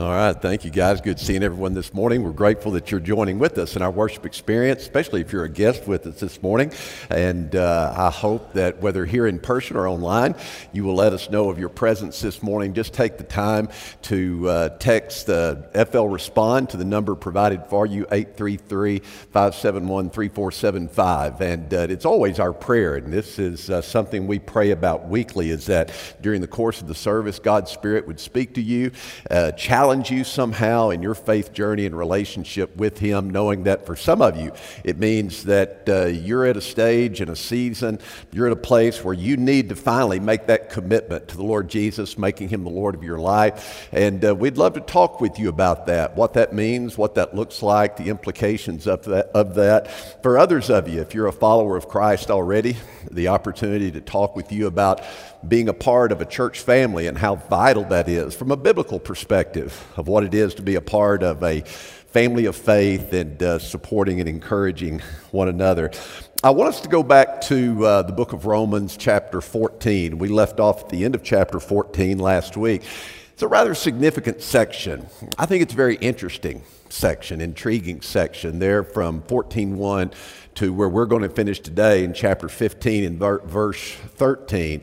All 0.00 0.08
right, 0.08 0.32
thank 0.32 0.64
you 0.64 0.70
guys. 0.70 1.02
Good 1.02 1.20
seeing 1.20 1.42
everyone 1.42 1.74
this 1.74 1.92
morning. 1.92 2.22
We're 2.22 2.30
grateful 2.30 2.72
that 2.72 2.90
you're 2.90 3.00
joining 3.00 3.38
with 3.38 3.58
us 3.58 3.76
in 3.76 3.82
our 3.82 3.90
worship 3.90 4.24
experience, 4.24 4.80
especially 4.80 5.20
if 5.20 5.30
you're 5.30 5.44
a 5.44 5.48
guest 5.50 5.86
with 5.86 6.06
us 6.06 6.18
this 6.18 6.40
morning. 6.40 6.72
And 7.10 7.54
uh, 7.54 7.92
I 7.94 8.08
hope 8.08 8.54
that 8.54 8.80
whether 8.80 9.04
here 9.04 9.26
in 9.26 9.38
person 9.38 9.76
or 9.76 9.86
online, 9.86 10.36
you 10.72 10.84
will 10.84 10.94
let 10.94 11.12
us 11.12 11.28
know 11.28 11.50
of 11.50 11.58
your 11.58 11.68
presence 11.68 12.18
this 12.22 12.42
morning. 12.42 12.72
Just 12.72 12.94
take 12.94 13.18
the 13.18 13.24
time 13.24 13.68
to 14.04 14.48
uh, 14.48 14.68
text 14.78 15.28
uh, 15.28 15.56
FL 15.84 16.06
Respond 16.06 16.70
to 16.70 16.78
the 16.78 16.84
number 16.86 17.14
provided 17.14 17.66
for 17.66 17.84
you, 17.84 18.06
833 18.10 19.00
571 19.00 20.08
3475. 20.08 21.42
And 21.42 21.74
uh, 21.74 21.76
it's 21.90 22.06
always 22.06 22.40
our 22.40 22.54
prayer, 22.54 22.96
and 22.96 23.12
this 23.12 23.38
is 23.38 23.68
uh, 23.68 23.82
something 23.82 24.26
we 24.26 24.38
pray 24.38 24.70
about 24.70 25.08
weekly, 25.08 25.50
is 25.50 25.66
that 25.66 25.92
during 26.22 26.40
the 26.40 26.48
course 26.48 26.80
of 26.80 26.88
the 26.88 26.94
service, 26.94 27.38
God's 27.38 27.70
Spirit 27.70 28.06
would 28.06 28.18
speak 28.18 28.54
to 28.54 28.62
you, 28.62 28.92
uh, 29.30 29.52
challenge 29.52 29.89
challenge 29.90 30.10
you 30.12 30.22
somehow 30.22 30.90
in 30.90 31.02
your 31.02 31.16
faith 31.16 31.52
journey 31.52 31.84
and 31.84 31.98
relationship 31.98 32.76
with 32.76 32.96
Him, 33.00 33.28
knowing 33.28 33.64
that 33.64 33.86
for 33.86 33.96
some 33.96 34.22
of 34.22 34.36
you, 34.36 34.52
it 34.84 34.98
means 34.98 35.42
that 35.46 35.82
uh, 35.88 36.06
you're 36.06 36.46
at 36.46 36.56
a 36.56 36.60
stage 36.60 37.20
in 37.20 37.28
a 37.28 37.34
season, 37.34 37.98
you're 38.30 38.46
at 38.46 38.52
a 38.52 38.56
place 38.56 39.02
where 39.02 39.14
you 39.14 39.36
need 39.36 39.68
to 39.70 39.74
finally 39.74 40.20
make 40.20 40.46
that 40.46 40.70
commitment 40.70 41.26
to 41.26 41.36
the 41.36 41.42
Lord 41.42 41.68
Jesus, 41.68 42.16
making 42.16 42.50
Him 42.50 42.62
the 42.62 42.70
Lord 42.70 42.94
of 42.94 43.02
your 43.02 43.18
life. 43.18 43.88
And 43.90 44.24
uh, 44.24 44.32
we'd 44.32 44.58
love 44.58 44.74
to 44.74 44.80
talk 44.80 45.20
with 45.20 45.40
you 45.40 45.48
about 45.48 45.86
that, 45.86 46.14
what 46.14 46.34
that 46.34 46.52
means, 46.52 46.96
what 46.96 47.16
that 47.16 47.34
looks 47.34 47.60
like, 47.60 47.96
the 47.96 48.10
implications 48.10 48.86
of 48.86 49.04
that, 49.06 49.26
of 49.34 49.56
that. 49.56 49.90
For 50.22 50.38
others 50.38 50.70
of 50.70 50.88
you, 50.88 51.00
if 51.00 51.14
you're 51.14 51.26
a 51.26 51.32
follower 51.32 51.76
of 51.76 51.88
Christ 51.88 52.30
already, 52.30 52.76
the 53.10 53.26
opportunity 53.26 53.90
to 53.90 54.00
talk 54.00 54.36
with 54.36 54.52
you 54.52 54.68
about 54.68 55.02
being 55.46 55.68
a 55.68 55.74
part 55.74 56.12
of 56.12 56.20
a 56.20 56.26
church 56.26 56.60
family 56.60 57.06
and 57.06 57.16
how 57.16 57.36
vital 57.36 57.84
that 57.84 58.08
is 58.08 58.34
from 58.34 58.50
a 58.50 58.56
biblical 58.56 58.98
perspective 58.98 59.86
of 59.96 60.06
what 60.06 60.24
it 60.24 60.34
is 60.34 60.54
to 60.54 60.62
be 60.62 60.74
a 60.74 60.80
part 60.80 61.22
of 61.22 61.42
a 61.42 61.60
family 61.60 62.46
of 62.46 62.56
faith 62.56 63.12
and 63.12 63.42
uh, 63.42 63.58
supporting 63.58 64.20
and 64.20 64.28
encouraging 64.28 65.00
one 65.30 65.48
another. 65.48 65.90
I 66.42 66.50
want 66.50 66.70
us 66.70 66.80
to 66.80 66.88
go 66.88 67.02
back 67.02 67.40
to 67.42 67.86
uh, 67.86 68.02
the 68.02 68.12
book 68.12 68.32
of 68.32 68.46
Romans, 68.46 68.96
chapter 68.96 69.40
14. 69.40 70.18
We 70.18 70.28
left 70.28 70.58
off 70.58 70.82
at 70.82 70.88
the 70.88 71.04
end 71.04 71.14
of 71.14 71.22
chapter 71.22 71.60
14 71.60 72.18
last 72.18 72.56
week. 72.56 72.82
It's 73.32 73.42
a 73.42 73.48
rather 73.48 73.74
significant 73.74 74.42
section. 74.42 75.06
I 75.38 75.46
think 75.46 75.62
it's 75.62 75.72
a 75.72 75.76
very 75.76 75.96
interesting 75.96 76.62
section, 76.90 77.40
intriguing 77.40 78.02
section 78.02 78.58
there 78.58 78.82
from 78.82 79.22
14.1 79.22 80.12
to 80.56 80.72
where 80.72 80.88
we're 80.88 81.06
going 81.06 81.22
to 81.22 81.28
finish 81.28 81.60
today 81.60 82.04
in 82.04 82.12
chapter 82.12 82.48
15 82.48 83.04
and 83.04 83.18
verse 83.18 83.92
13. 84.16 84.82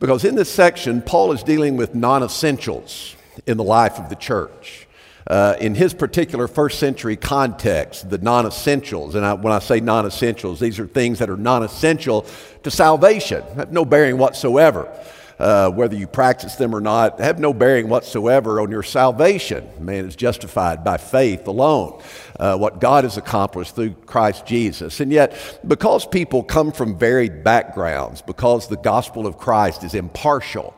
Because 0.00 0.24
in 0.24 0.34
this 0.34 0.50
section, 0.50 1.02
Paul 1.02 1.32
is 1.32 1.42
dealing 1.42 1.76
with 1.76 1.94
non 1.94 2.22
essentials 2.22 3.16
in 3.46 3.56
the 3.56 3.64
life 3.64 3.98
of 3.98 4.08
the 4.08 4.16
church. 4.16 4.86
Uh, 5.26 5.54
in 5.60 5.74
his 5.74 5.92
particular 5.92 6.48
first 6.48 6.78
century 6.78 7.16
context, 7.16 8.08
the 8.08 8.18
non 8.18 8.46
essentials, 8.46 9.14
and 9.14 9.26
I, 9.26 9.34
when 9.34 9.52
I 9.52 9.58
say 9.58 9.80
non 9.80 10.06
essentials, 10.06 10.60
these 10.60 10.78
are 10.78 10.86
things 10.86 11.18
that 11.18 11.28
are 11.28 11.36
non 11.36 11.62
essential 11.62 12.24
to 12.62 12.70
salvation, 12.70 13.42
have 13.56 13.72
no 13.72 13.84
bearing 13.84 14.18
whatsoever 14.18 14.90
uh, 15.38 15.70
whether 15.70 15.96
you 15.96 16.06
practice 16.06 16.56
them 16.56 16.74
or 16.74 16.80
not, 16.80 17.20
have 17.20 17.38
no 17.38 17.52
bearing 17.52 17.88
whatsoever 17.88 18.60
on 18.60 18.70
your 18.70 18.82
salvation. 18.82 19.68
Man 19.78 20.06
is 20.06 20.16
justified 20.16 20.82
by 20.82 20.96
faith 20.96 21.46
alone, 21.46 22.02
uh, 22.38 22.56
what 22.56 22.80
God 22.80 23.04
has 23.04 23.16
accomplished 23.16 23.74
through 23.74 23.92
Christ 24.06 24.46
Jesus. 24.46 25.00
And 25.00 25.12
yet, 25.12 25.60
because 25.66 26.06
people 26.06 26.42
come 26.42 26.72
from 26.72 26.98
varied 26.98 27.44
backgrounds, 27.44 28.22
because 28.22 28.68
the 28.68 28.76
gospel 28.76 29.26
of 29.26 29.38
Christ 29.38 29.84
is 29.84 29.94
impartial, 29.94 30.74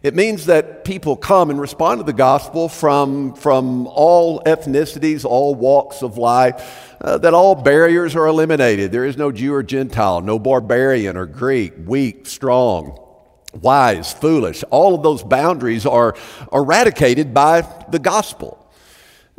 it 0.00 0.14
means 0.14 0.46
that 0.46 0.84
people 0.84 1.16
come 1.16 1.50
and 1.50 1.60
respond 1.60 1.98
to 1.98 2.04
the 2.04 2.12
gospel 2.12 2.68
from, 2.68 3.34
from 3.34 3.88
all 3.88 4.40
ethnicities, 4.44 5.24
all 5.24 5.56
walks 5.56 6.02
of 6.02 6.16
life, 6.16 6.96
uh, 7.00 7.18
that 7.18 7.34
all 7.34 7.56
barriers 7.56 8.14
are 8.14 8.26
eliminated. 8.26 8.92
There 8.92 9.04
is 9.04 9.16
no 9.16 9.32
Jew 9.32 9.52
or 9.52 9.64
Gentile, 9.64 10.20
no 10.20 10.38
barbarian 10.38 11.16
or 11.16 11.26
Greek, 11.26 11.72
weak, 11.84 12.26
strong, 12.26 12.96
wise, 13.62 14.12
foolish. 14.12 14.64
All 14.70 14.94
of 14.94 15.02
those 15.02 15.22
boundaries 15.22 15.86
are 15.86 16.14
eradicated 16.52 17.34
by 17.34 17.62
the 17.90 17.98
gospel. 17.98 18.64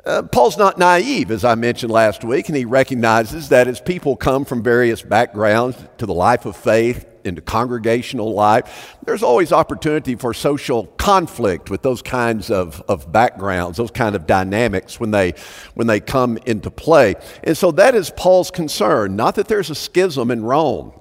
Uh, 0.05 0.23
Paul's 0.23 0.57
not 0.57 0.77
naive, 0.77 1.29
as 1.29 1.43
I 1.43 1.55
mentioned 1.55 1.91
last 1.91 2.23
week, 2.23 2.47
and 2.47 2.57
he 2.57 2.65
recognizes 2.65 3.49
that 3.49 3.67
as 3.67 3.81
people 3.81 4.15
come 4.15 4.45
from 4.45 4.63
various 4.63 5.01
backgrounds 5.01 5.77
to 5.97 6.05
the 6.05 6.13
life 6.13 6.45
of 6.45 6.55
faith, 6.55 7.05
into 7.23 7.41
congregational 7.41 8.33
life, 8.33 8.97
there's 9.05 9.23
always 9.23 9.51
opportunity 9.51 10.15
for 10.15 10.33
social 10.33 10.85
conflict 10.97 11.69
with 11.69 11.81
those 11.81 12.01
kinds 12.01 12.51
of, 12.51 12.81
of 12.87 13.11
backgrounds, 13.11 13.77
those 13.77 13.91
kind 13.91 14.15
of 14.15 14.27
dynamics 14.27 14.99
when 14.99 15.11
they, 15.11 15.33
when 15.73 15.87
they 15.87 15.99
come 15.99 16.37
into 16.45 16.69
play. 16.71 17.15
And 17.43 17.57
so 17.57 17.71
that 17.71 17.95
is 17.95 18.09
Paul's 18.11 18.51
concern. 18.51 19.15
Not 19.15 19.35
that 19.35 19.47
there's 19.47 19.69
a 19.69 19.75
schism 19.75 20.31
in 20.31 20.43
Rome, 20.43 20.91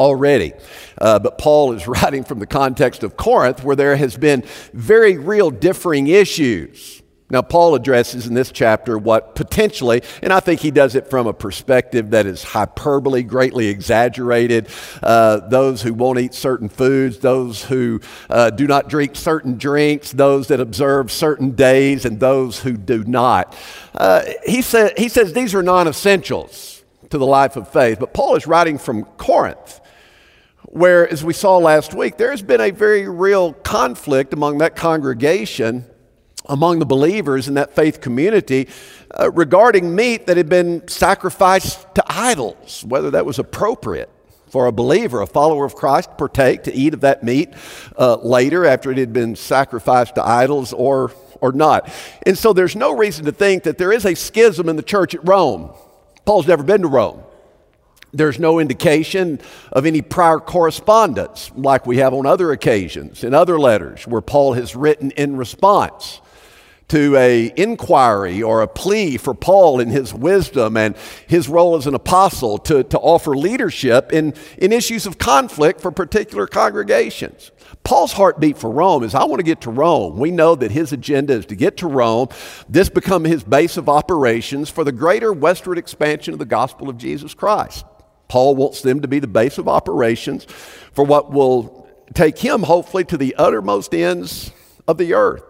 already. 0.00 0.54
Uh, 0.98 1.18
but 1.18 1.36
Paul 1.38 1.74
is 1.74 1.86
writing 2.02 2.24
from 2.24 2.38
the 2.38 2.46
context 2.46 3.02
of 3.02 3.16
Corinth, 3.16 3.62
where 3.62 3.76
there 3.76 3.96
has 3.96 4.16
been 4.16 4.42
very 4.72 5.18
real 5.18 5.50
differing 5.50 6.06
issues. 6.08 7.02
Now, 7.32 7.42
Paul 7.42 7.76
addresses 7.76 8.26
in 8.26 8.34
this 8.34 8.50
chapter 8.50 8.98
what 8.98 9.36
potentially, 9.36 10.02
and 10.20 10.32
I 10.32 10.40
think 10.40 10.60
he 10.60 10.72
does 10.72 10.96
it 10.96 11.08
from 11.08 11.28
a 11.28 11.32
perspective 11.32 12.10
that 12.10 12.26
is 12.26 12.42
hyperbole, 12.42 13.22
greatly 13.22 13.68
exaggerated. 13.68 14.68
Uh, 15.00 15.36
those 15.48 15.80
who 15.80 15.94
won't 15.94 16.18
eat 16.18 16.34
certain 16.34 16.68
foods, 16.68 17.18
those 17.18 17.62
who 17.64 18.00
uh, 18.28 18.50
do 18.50 18.66
not 18.66 18.88
drink 18.88 19.14
certain 19.14 19.58
drinks, 19.58 20.10
those 20.10 20.48
that 20.48 20.58
observe 20.58 21.12
certain 21.12 21.52
days, 21.52 22.04
and 22.04 22.18
those 22.18 22.58
who 22.58 22.72
do 22.72 23.04
not. 23.04 23.56
Uh, 23.94 24.22
he, 24.44 24.60
sa- 24.60 24.90
he 24.96 25.08
says 25.08 25.32
these 25.32 25.54
are 25.54 25.62
non 25.62 25.86
essentials 25.86 26.82
to 27.10 27.18
the 27.18 27.26
life 27.26 27.54
of 27.54 27.68
faith, 27.68 28.00
but 28.00 28.12
Paul 28.12 28.34
is 28.34 28.48
writing 28.48 28.76
from 28.76 29.04
Corinth 29.04 29.80
where, 30.70 31.08
as 31.12 31.24
we 31.24 31.32
saw 31.32 31.58
last 31.58 31.94
week, 31.94 32.16
there 32.16 32.30
has 32.30 32.42
been 32.42 32.60
a 32.60 32.70
very 32.70 33.08
real 33.08 33.52
conflict 33.52 34.32
among 34.32 34.58
that 34.58 34.76
congregation, 34.76 35.84
among 36.46 36.78
the 36.78 36.86
believers 36.86 37.48
in 37.48 37.54
that 37.54 37.74
faith 37.74 38.00
community, 38.00 38.68
uh, 39.18 39.30
regarding 39.32 39.94
meat 39.94 40.28
that 40.28 40.36
had 40.36 40.48
been 40.48 40.86
sacrificed 40.86 41.92
to 41.96 42.04
idols, 42.06 42.84
whether 42.86 43.10
that 43.10 43.26
was 43.26 43.40
appropriate 43.40 44.08
for 44.48 44.66
a 44.66 44.72
believer, 44.72 45.20
a 45.20 45.26
follower 45.26 45.64
of 45.64 45.74
Christ, 45.74 46.10
to 46.10 46.16
partake, 46.16 46.62
to 46.64 46.72
eat 46.72 46.94
of 46.94 47.00
that 47.00 47.24
meat 47.24 47.52
uh, 47.98 48.16
later 48.16 48.64
after 48.64 48.92
it 48.92 48.98
had 48.98 49.12
been 49.12 49.34
sacrificed 49.34 50.14
to 50.16 50.26
idols 50.26 50.72
or, 50.72 51.12
or 51.40 51.50
not. 51.50 51.92
And 52.24 52.38
so 52.38 52.52
there's 52.52 52.76
no 52.76 52.96
reason 52.96 53.24
to 53.24 53.32
think 53.32 53.64
that 53.64 53.76
there 53.76 53.92
is 53.92 54.04
a 54.04 54.14
schism 54.14 54.68
in 54.68 54.76
the 54.76 54.82
church 54.82 55.16
at 55.16 55.26
Rome. 55.26 55.72
Paul's 56.24 56.46
never 56.46 56.62
been 56.62 56.82
to 56.82 56.88
Rome. 56.88 57.24
There's 58.12 58.38
no 58.38 58.58
indication 58.58 59.40
of 59.70 59.86
any 59.86 60.02
prior 60.02 60.40
correspondence 60.40 61.50
like 61.54 61.86
we 61.86 61.98
have 61.98 62.12
on 62.12 62.26
other 62.26 62.50
occasions 62.50 63.22
in 63.22 63.34
other 63.34 63.58
letters 63.58 64.06
where 64.06 64.20
Paul 64.20 64.54
has 64.54 64.74
written 64.74 65.12
in 65.12 65.36
response 65.36 66.20
to 66.90 67.14
a 67.16 67.52
inquiry 67.56 68.42
or 68.42 68.62
a 68.62 68.66
plea 68.66 69.16
for 69.16 69.32
Paul 69.32 69.78
in 69.78 69.90
his 69.90 70.12
wisdom 70.12 70.76
and 70.76 70.96
his 71.28 71.48
role 71.48 71.76
as 71.76 71.86
an 71.86 71.94
apostle 71.94 72.58
to, 72.58 72.82
to 72.82 72.98
offer 72.98 73.36
leadership 73.36 74.12
in, 74.12 74.34
in 74.58 74.72
issues 74.72 75.06
of 75.06 75.16
conflict 75.16 75.80
for 75.80 75.92
particular 75.92 76.48
congregations. 76.48 77.52
Paul's 77.84 78.12
heartbeat 78.12 78.58
for 78.58 78.72
Rome 78.72 79.04
is 79.04 79.14
I 79.14 79.22
want 79.22 79.38
to 79.38 79.44
get 79.44 79.60
to 79.62 79.70
Rome. 79.70 80.18
We 80.18 80.32
know 80.32 80.56
that 80.56 80.72
his 80.72 80.92
agenda 80.92 81.34
is 81.34 81.46
to 81.46 81.54
get 81.54 81.76
to 81.76 81.86
Rome. 81.86 82.28
This 82.68 82.88
become 82.88 83.22
his 83.22 83.44
base 83.44 83.76
of 83.76 83.88
operations 83.88 84.68
for 84.68 84.82
the 84.82 84.90
greater 84.90 85.32
westward 85.32 85.78
expansion 85.78 86.32
of 86.32 86.40
the 86.40 86.44
gospel 86.44 86.88
of 86.88 86.98
Jesus 86.98 87.34
Christ. 87.34 87.84
Paul 88.30 88.54
wants 88.54 88.80
them 88.80 89.00
to 89.00 89.08
be 89.08 89.18
the 89.18 89.26
base 89.26 89.58
of 89.58 89.66
operations 89.66 90.44
for 90.92 91.04
what 91.04 91.32
will 91.32 91.88
take 92.14 92.38
him, 92.38 92.62
hopefully, 92.62 93.02
to 93.06 93.16
the 93.16 93.34
uttermost 93.34 93.92
ends 93.92 94.52
of 94.86 94.98
the 94.98 95.14
earth. 95.14 95.42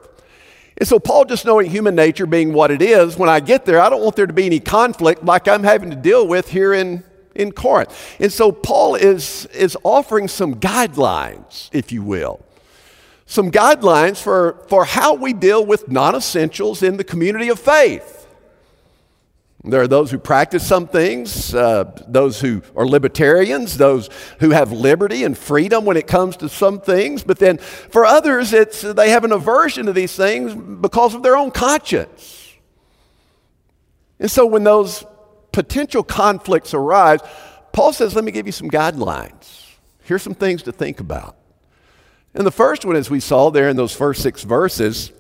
And 0.79 0.89
so, 0.89 0.99
Paul, 0.99 1.27
just 1.27 1.45
knowing 1.45 1.69
human 1.71 1.95
nature 1.95 2.25
being 2.25 2.55
what 2.55 2.71
it 2.71 2.81
is, 2.81 3.19
when 3.19 3.29
I 3.29 3.41
get 3.41 3.67
there, 3.67 3.83
I 3.83 3.91
don't 3.91 4.03
want 4.03 4.17
there 4.17 4.27
to 4.27 4.33
be 4.33 4.47
any 4.47 4.61
conflict 4.61 5.23
like 5.23 5.47
I'm 5.47 5.63
having 5.63 5.91
to 5.91 5.97
deal 5.97 6.27
with 6.27 6.49
here 6.49 6.73
in, 6.73 7.05
in 7.35 7.53
Corinth. 7.53 8.17
And 8.19 8.33
so, 8.33 8.51
Paul 8.51 8.95
is, 8.95 9.45
is 9.53 9.77
offering 9.85 10.27
some 10.27 10.55
guidelines, 10.55 11.69
if 11.73 11.93
you 11.93 12.03
will, 12.03 12.41
some 13.27 13.51
guidelines 13.51 14.23
for, 14.23 14.65
for 14.69 14.87
how 14.87 15.13
we 15.13 15.35
deal 15.35 15.67
with 15.67 15.87
non 15.91 16.15
essentials 16.15 16.83
in 16.83 16.97
the 16.97 17.05
community 17.05 17.51
of 17.51 17.61
faith. 17.61 18.20
There 19.63 19.83
are 19.83 19.89
those 19.89 20.11
who 20.11 20.19
practice 20.19 20.67
some 20.67 20.89
things, 20.89 21.55
uh, 21.55 22.03
those 22.09 22.41
who 22.41 22.63
are 22.75 22.87
libertarians, 22.87 23.77
those 23.77 24.09
who 24.39 24.51
have 24.51 24.73
liberty 24.73 25.23
and 25.23 25.37
freedom 25.37 25.85
when 25.85 25.99
it 25.99 26.07
comes 26.07 26.39
to 26.39 26.49
some 26.49 26.81
things. 26.81 27.23
But 27.23 27.39
then 27.39 27.59
for 27.59 28.07
others, 28.07 28.55
it's, 28.55 28.81
they 28.81 29.11
have 29.11 29.25
an 29.25 29.33
aversion 29.33 29.85
to 29.87 29.93
these 29.93 30.17
things 30.17 30.55
because 30.55 31.15
of 31.15 31.23
their 31.23 31.37
own 31.37 31.51
conscience. 31.51 32.55
And 34.19 34.31
so 34.31 34.47
when 34.47 34.65
those 34.65 35.05
potential 35.53 36.03
conflicts 36.03 36.73
arise, 36.73 37.21
Paul 37.73 37.93
says, 37.93 38.15
Let 38.15 38.25
me 38.25 38.33
give 38.33 38.47
you 38.47 38.53
some 38.53 38.71
guidelines. 38.71 39.67
Here's 40.05 40.23
some 40.23 40.35
things 40.35 40.63
to 40.63 40.73
think 40.73 41.01
about. 41.01 41.37
And 42.33 42.47
the 42.47 42.51
first 42.51 42.87
one, 42.87 42.97
as 42.97 43.11
we 43.11 43.21
saw 43.21 43.51
there 43.51 43.69
in 43.69 43.77
those 43.77 43.95
first 43.95 44.23
six 44.23 44.43
verses, 44.43 45.13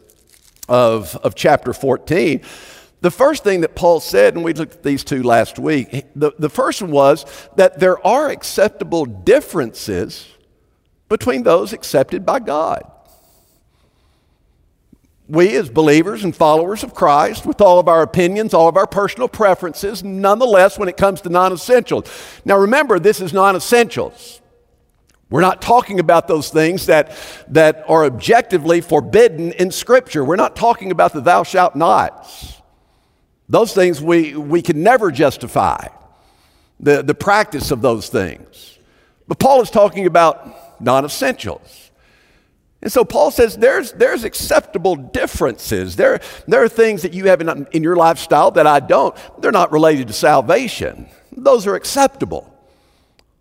of, 0.70 1.16
of 1.16 1.34
chapter 1.34 1.72
14, 1.72 2.40
the 3.00 3.10
first 3.10 3.44
thing 3.44 3.62
that 3.62 3.74
Paul 3.74 4.00
said, 4.00 4.34
and 4.34 4.44
we 4.44 4.52
looked 4.52 4.74
at 4.74 4.82
these 4.82 5.04
two 5.04 5.22
last 5.22 5.58
week, 5.58 6.04
the, 6.14 6.32
the 6.38 6.50
first 6.50 6.82
one 6.82 6.90
was 6.90 7.24
that 7.56 7.80
there 7.80 8.04
are 8.06 8.28
acceptable 8.28 9.06
differences 9.06 10.26
between 11.08 11.42
those 11.42 11.72
accepted 11.72 12.26
by 12.26 12.40
God. 12.40 12.90
We, 15.28 15.56
as 15.56 15.70
believers 15.70 16.24
and 16.24 16.34
followers 16.34 16.82
of 16.82 16.92
Christ, 16.92 17.46
with 17.46 17.60
all 17.60 17.78
of 17.78 17.88
our 17.88 18.02
opinions, 18.02 18.52
all 18.52 18.68
of 18.68 18.76
our 18.76 18.86
personal 18.86 19.28
preferences, 19.28 20.02
nonetheless, 20.02 20.78
when 20.78 20.88
it 20.88 20.96
comes 20.96 21.20
to 21.22 21.28
non 21.28 21.52
essentials. 21.52 22.10
Now, 22.44 22.58
remember, 22.58 22.98
this 22.98 23.20
is 23.20 23.32
non 23.32 23.54
essentials. 23.54 24.40
We're 25.30 25.40
not 25.40 25.62
talking 25.62 26.00
about 26.00 26.26
those 26.26 26.50
things 26.50 26.86
that, 26.86 27.16
that 27.48 27.84
are 27.86 28.04
objectively 28.04 28.80
forbidden 28.80 29.52
in 29.52 29.70
Scripture. 29.70 30.24
We're 30.24 30.34
not 30.34 30.56
talking 30.56 30.90
about 30.90 31.12
the 31.12 31.20
thou 31.20 31.44
shalt 31.44 31.76
nots. 31.76 32.59
Those 33.50 33.74
things 33.74 34.00
we, 34.00 34.36
we 34.36 34.62
can 34.62 34.80
never 34.84 35.10
justify, 35.10 35.88
the, 36.78 37.02
the 37.02 37.16
practice 37.16 37.72
of 37.72 37.82
those 37.82 38.08
things. 38.08 38.78
But 39.26 39.40
Paul 39.40 39.60
is 39.60 39.70
talking 39.70 40.06
about 40.06 40.80
non 40.80 41.04
essentials. 41.04 41.90
And 42.80 42.92
so 42.92 43.04
Paul 43.04 43.32
says 43.32 43.58
there's, 43.58 43.90
there's 43.92 44.22
acceptable 44.22 44.94
differences. 44.94 45.96
There, 45.96 46.20
there 46.46 46.62
are 46.62 46.68
things 46.68 47.02
that 47.02 47.12
you 47.12 47.26
have 47.26 47.40
in, 47.40 47.66
in 47.72 47.82
your 47.82 47.96
lifestyle 47.96 48.52
that 48.52 48.68
I 48.68 48.78
don't. 48.78 49.16
They're 49.42 49.50
not 49.50 49.72
related 49.72 50.06
to 50.06 50.14
salvation. 50.14 51.08
Those 51.32 51.66
are 51.66 51.74
acceptable 51.74 52.56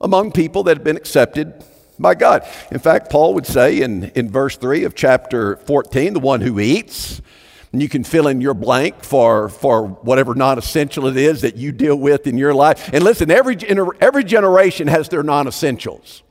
among 0.02 0.32
people 0.32 0.64
that 0.64 0.78
have 0.78 0.84
been 0.84 0.98
accepted 0.98 1.64
by 2.00 2.16
God. 2.16 2.48
In 2.72 2.80
fact, 2.80 3.12
Paul 3.12 3.36
would 3.36 3.46
say 3.46 3.82
in, 3.82 4.06
in 4.16 4.32
verse 4.32 4.58
3 4.58 4.86
of 4.86 4.96
chapter 4.96 5.58
14, 5.58 6.14
the 6.14 6.20
one 6.20 6.42
who 6.42 6.60
eats, 6.60 7.22
and 7.72 7.82
you 7.82 7.90
can 7.90 8.04
fill 8.04 8.28
in 8.28 8.42
your 8.42 8.56
blank 8.56 9.04
for, 9.04 9.50
for 9.50 9.86
whatever 9.88 10.34
non 10.34 10.58
essential 10.58 11.06
it 11.06 11.18
is 11.18 11.42
that 11.42 11.56
you 11.56 11.72
deal 11.72 11.96
with 11.96 12.26
in 12.26 12.38
your 12.38 12.54
life. 12.54 12.90
And 12.92 13.04
listen, 13.04 13.30
every, 13.30 13.58
every 14.02 14.24
generation 14.24 14.88
has 14.88 15.10
their 15.10 15.24
non 15.24 15.48
essentials. 15.48 16.24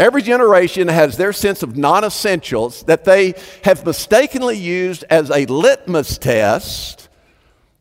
Every 0.00 0.22
generation 0.22 0.88
has 0.88 1.16
their 1.16 1.32
sense 1.32 1.62
of 1.62 1.76
non 1.76 2.02
essentials 2.02 2.82
that 2.84 3.04
they 3.04 3.34
have 3.62 3.86
mistakenly 3.86 4.58
used 4.58 5.04
as 5.08 5.30
a 5.30 5.46
litmus 5.46 6.18
test. 6.18 7.08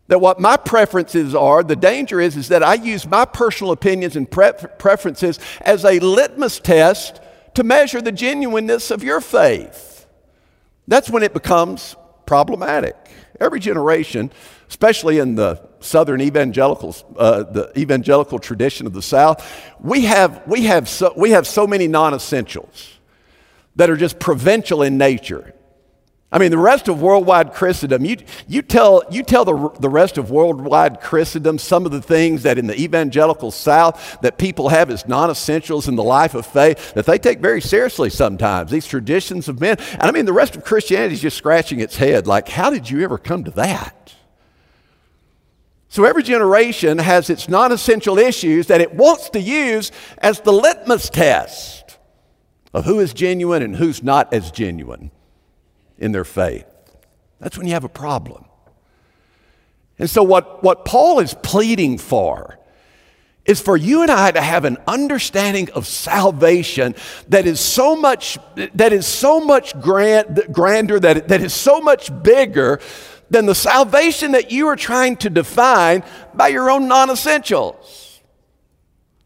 That 0.09 0.19
what 0.19 0.39
my 0.39 0.57
preferences 0.57 1.33
are, 1.33 1.63
the 1.63 1.75
danger 1.75 2.21
is, 2.21 2.37
is 2.37 2.49
that 2.49 2.61
I 2.61 2.75
use 2.75 3.07
my 3.07 3.25
personal 3.25 3.71
opinions 3.71 4.15
and 4.15 4.29
pre- 4.29 4.51
preferences 4.77 5.39
as 5.61 5.85
a 5.85 5.97
litmus 5.99 6.59
test 6.59 7.19
to 7.55 7.63
measure 7.63 8.01
the 8.01 8.11
genuineness 8.11 8.91
of 8.91 9.03
your 9.03 9.21
faith. 9.21 9.92
That's 10.87 11.09
when 11.09 11.23
it 11.23 11.33
becomes 11.33 11.95
problematic. 12.25 12.95
Every 13.39 13.59
generation, 13.59 14.31
especially 14.69 15.19
in 15.19 15.35
the 15.35 15.67
Southern 15.79 16.21
evangelicals, 16.21 17.03
uh, 17.17 17.43
the 17.43 17.71
evangelical 17.77 18.39
tradition 18.39 18.87
of 18.87 18.93
the 18.93 19.01
South, 19.01 19.45
we 19.79 20.05
have, 20.05 20.43
we 20.47 20.63
have, 20.63 20.87
so, 20.87 21.13
we 21.17 21.31
have 21.31 21.45
so 21.45 21.67
many 21.67 21.87
non 21.87 22.13
essentials 22.13 22.99
that 23.75 23.89
are 23.89 23.97
just 23.97 24.19
provincial 24.19 24.83
in 24.83 24.97
nature. 24.97 25.53
I 26.33 26.39
mean, 26.39 26.49
the 26.49 26.57
rest 26.57 26.87
of 26.87 26.99
worldwide 26.99 27.53
Christendom, 27.53 28.03
you, 28.05 28.17
you 28.47 28.63
tell, 28.63 29.03
you 29.11 29.21
tell 29.21 29.45
the, 29.45 29.69
the 29.79 29.87
rest 29.87 30.17
of 30.17 30.31
worldwide 30.31 30.99
Christendom 30.99 31.59
some 31.59 31.85
of 31.85 31.91
the 31.91 32.01
things 32.01 32.41
that 32.41 32.57
in 32.57 32.65
the 32.65 32.75
evangelical 32.75 33.51
South 33.51 34.19
that 34.21 34.39
people 34.39 34.69
have 34.69 34.89
as 34.89 35.07
non 35.07 35.29
essentials 35.29 35.87
in 35.87 35.95
the 35.95 36.03
life 36.03 36.33
of 36.33 36.47
faith 36.47 36.95
that 36.95 37.05
they 37.05 37.19
take 37.19 37.39
very 37.39 37.61
seriously 37.61 38.09
sometimes, 38.09 38.71
these 38.71 38.87
traditions 38.87 39.47
of 39.47 39.61
men. 39.61 39.77
And 39.91 40.01
I 40.01 40.11
mean, 40.11 40.25
the 40.25 40.33
rest 40.33 40.55
of 40.55 40.63
Christianity 40.63 41.13
is 41.13 41.21
just 41.21 41.37
scratching 41.37 41.79
its 41.79 41.97
head 41.97 42.25
like, 42.25 42.49
how 42.49 42.71
did 42.71 42.89
you 42.89 43.01
ever 43.01 43.19
come 43.19 43.43
to 43.43 43.51
that? 43.51 44.15
So 45.89 46.03
every 46.05 46.23
generation 46.23 46.97
has 46.97 47.29
its 47.29 47.47
non 47.47 47.71
essential 47.71 48.17
issues 48.17 48.65
that 48.67 48.81
it 48.81 48.95
wants 48.95 49.29
to 49.29 49.39
use 49.39 49.91
as 50.17 50.39
the 50.39 50.51
litmus 50.51 51.11
test 51.11 51.99
of 52.73 52.85
who 52.85 52.99
is 52.99 53.13
genuine 53.13 53.61
and 53.61 53.75
who's 53.75 54.01
not 54.01 54.33
as 54.33 54.49
genuine 54.49 55.11
in 56.03 56.11
their 56.11 56.25
faith. 56.25 56.65
That's 57.39 57.57
when 57.57 57.65
you 57.65 57.73
have 57.73 57.85
a 57.85 57.89
problem. 57.89 58.45
And 59.97 60.09
so, 60.09 60.21
what, 60.21 60.61
what 60.61 60.83
Paul 60.83 61.19
is 61.19 61.33
pleading 61.33 61.97
for 61.97 62.59
is 63.45 63.61
for 63.61 63.77
you 63.77 64.01
and 64.01 64.11
I 64.11 64.31
to 64.31 64.41
have 64.41 64.65
an 64.65 64.77
understanding 64.85 65.69
of 65.71 65.87
salvation 65.87 66.95
that 67.29 67.45
is 67.45 67.59
so 67.59 67.95
much, 67.95 68.37
that 68.75 68.91
is 68.91 69.07
so 69.07 69.39
much 69.39 69.79
grand, 69.79 70.47
grander, 70.51 70.99
that, 70.99 71.29
that 71.29 71.41
is 71.41 71.53
so 71.53 71.79
much 71.79 72.11
bigger 72.21 72.81
than 73.29 73.45
the 73.45 73.55
salvation 73.55 74.33
that 74.33 74.51
you 74.51 74.67
are 74.67 74.75
trying 74.75 75.15
to 75.17 75.29
define 75.29 76.03
by 76.33 76.49
your 76.49 76.69
own 76.69 76.87
non 76.89 77.09
essentials. 77.09 78.21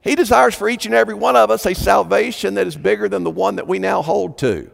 He 0.01 0.15
desires 0.15 0.53
for 0.53 0.69
each 0.69 0.85
and 0.85 0.93
every 0.93 1.15
one 1.15 1.35
of 1.35 1.49
us 1.49 1.65
a 1.65 1.73
salvation 1.73 2.53
that 2.53 2.67
is 2.67 2.75
bigger 2.75 3.09
than 3.09 3.23
the 3.23 3.31
one 3.31 3.55
that 3.55 3.67
we 3.67 3.79
now 3.79 4.03
hold 4.03 4.37
to 4.39 4.71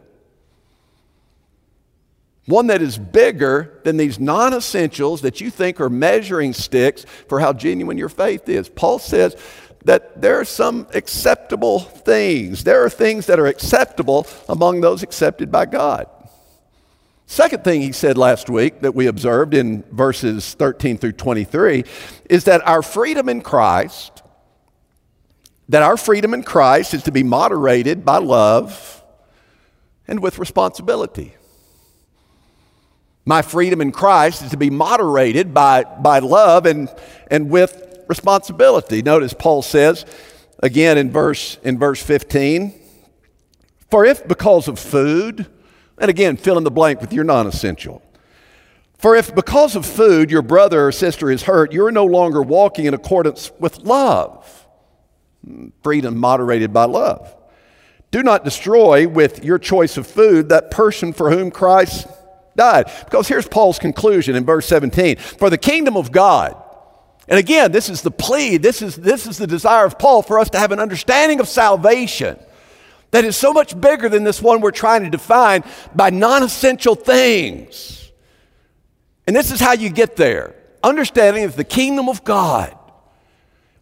one 2.46 2.66
that 2.66 2.82
is 2.82 2.98
bigger 2.98 3.80
than 3.84 3.96
these 3.96 4.18
non 4.18 4.52
essentials 4.52 5.22
that 5.22 5.40
you 5.40 5.50
think 5.50 5.80
are 5.80 5.90
measuring 5.90 6.52
sticks 6.52 7.04
for 7.28 7.40
how 7.40 7.52
genuine 7.52 7.96
your 7.96 8.08
faith 8.08 8.48
is. 8.48 8.68
Paul 8.68 8.98
says 8.98 9.36
that 9.84 10.20
there 10.20 10.40
are 10.40 10.44
some 10.44 10.86
acceptable 10.94 11.80
things, 11.80 12.64
there 12.64 12.84
are 12.84 12.90
things 12.90 13.26
that 13.26 13.38
are 13.38 13.46
acceptable 13.46 14.26
among 14.48 14.80
those 14.80 15.02
accepted 15.02 15.50
by 15.50 15.66
God. 15.66 16.06
Second 17.26 17.64
thing 17.64 17.80
he 17.80 17.92
said 17.92 18.18
last 18.18 18.50
week 18.50 18.80
that 18.80 18.94
we 18.94 19.06
observed 19.06 19.54
in 19.54 19.82
verses 19.90 20.52
13 20.54 20.98
through 20.98 21.12
23 21.12 21.84
is 22.28 22.44
that 22.44 22.66
our 22.66 22.82
freedom 22.82 23.30
in 23.30 23.40
Christ, 23.40 24.22
that 25.70 25.82
our 25.82 25.96
freedom 25.96 26.34
in 26.34 26.42
Christ 26.42 26.92
is 26.92 27.02
to 27.04 27.12
be 27.12 27.22
moderated 27.22 28.04
by 28.04 28.18
love 28.18 29.02
and 30.06 30.20
with 30.20 30.38
responsibility. 30.38 31.34
My 33.26 33.40
freedom 33.40 33.80
in 33.80 33.90
Christ 33.90 34.42
is 34.42 34.50
to 34.50 34.56
be 34.56 34.70
moderated 34.70 35.54
by, 35.54 35.84
by 35.84 36.18
love 36.18 36.66
and, 36.66 36.94
and 37.30 37.48
with 37.48 38.04
responsibility. 38.06 39.00
Notice 39.00 39.32
Paul 39.32 39.62
says 39.62 40.04
again 40.62 40.98
in 40.98 41.10
verse, 41.10 41.56
in 41.62 41.78
verse 41.78 42.02
15 42.02 42.74
For 43.90 44.04
if 44.04 44.26
because 44.28 44.68
of 44.68 44.78
food, 44.78 45.46
and 45.98 46.10
again, 46.10 46.36
fill 46.36 46.58
in 46.58 46.64
the 46.64 46.70
blank 46.70 47.00
with 47.00 47.12
your 47.12 47.24
non 47.24 47.46
essential. 47.46 48.02
For 48.98 49.16
if 49.16 49.34
because 49.34 49.74
of 49.74 49.86
food 49.86 50.30
your 50.30 50.42
brother 50.42 50.86
or 50.86 50.92
sister 50.92 51.30
is 51.30 51.42
hurt, 51.42 51.72
you're 51.72 51.92
no 51.92 52.04
longer 52.04 52.42
walking 52.42 52.84
in 52.84 52.94
accordance 52.94 53.50
with 53.58 53.78
love. 53.78 54.66
Hmm, 55.46 55.68
freedom 55.82 56.16
moderated 56.16 56.72
by 56.72 56.84
love. 56.84 57.34
Do 58.10 58.22
not 58.22 58.44
destroy 58.44 59.08
with 59.08 59.44
your 59.44 59.58
choice 59.58 59.96
of 59.96 60.06
food 60.06 60.50
that 60.50 60.70
person 60.70 61.12
for 61.12 61.30
whom 61.30 61.50
Christ 61.50 62.06
died. 62.56 62.90
Because 63.04 63.28
here's 63.28 63.48
Paul's 63.48 63.78
conclusion 63.78 64.36
in 64.36 64.44
verse 64.44 64.66
17 64.66 65.16
For 65.16 65.50
the 65.50 65.58
kingdom 65.58 65.96
of 65.96 66.12
God, 66.12 66.56
and 67.28 67.38
again, 67.38 67.72
this 67.72 67.88
is 67.88 68.02
the 68.02 68.10
plea, 68.10 68.58
this 68.58 68.82
is, 68.82 68.96
this 68.96 69.26
is 69.26 69.38
the 69.38 69.46
desire 69.46 69.86
of 69.86 69.98
Paul 69.98 70.22
for 70.22 70.38
us 70.38 70.50
to 70.50 70.58
have 70.58 70.72
an 70.72 70.80
understanding 70.80 71.40
of 71.40 71.48
salvation 71.48 72.38
that 73.12 73.24
is 73.24 73.36
so 73.36 73.52
much 73.52 73.80
bigger 73.80 74.08
than 74.08 74.24
this 74.24 74.42
one 74.42 74.60
we're 74.60 74.72
trying 74.72 75.04
to 75.04 75.10
define 75.10 75.64
by 75.94 76.10
non 76.10 76.42
essential 76.42 76.94
things. 76.94 78.12
And 79.26 79.34
this 79.34 79.50
is 79.50 79.60
how 79.60 79.72
you 79.72 79.88
get 79.88 80.16
there 80.16 80.54
understanding 80.82 81.44
of 81.44 81.56
the 81.56 81.64
kingdom 81.64 82.08
of 82.10 82.24
God 82.24 82.76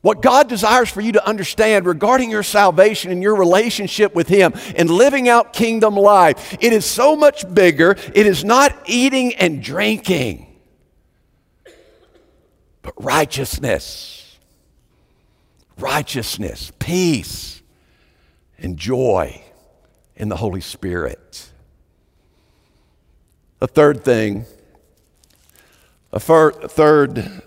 what 0.02 0.21
God 0.21 0.49
desires 0.49 0.90
for 0.90 1.00
you 1.00 1.12
to 1.12 1.26
understand 1.26 1.87
regarding 1.87 2.30
your 2.30 2.42
salvation 2.42 3.11
and 3.12 3.23
your 3.23 3.37
relationship 3.37 4.14
with 4.14 4.28
Him 4.28 4.52
and 4.76 4.90
living 4.90 5.28
out 5.28 5.52
kingdom 5.52 5.97
life, 5.97 6.56
it 6.61 6.73
is 6.73 6.85
so 6.85 7.16
much 7.16 7.52
bigger. 7.54 7.97
It 8.14 8.26
is 8.26 8.44
not 8.44 8.76
eating 8.87 9.35
and 9.37 9.62
drinking, 9.62 10.61
but 12.82 12.94
righteousness, 13.02 14.38
righteousness, 15.78 16.73
peace, 16.80 17.62
and 18.59 18.76
joy 18.76 19.40
in 20.16 20.28
the 20.28 20.37
Holy 20.37 20.61
Spirit. 20.61 21.49
A 23.61 23.68
third 23.68 24.04
thing, 24.04 24.47
a 26.12 26.18
third 26.18 27.42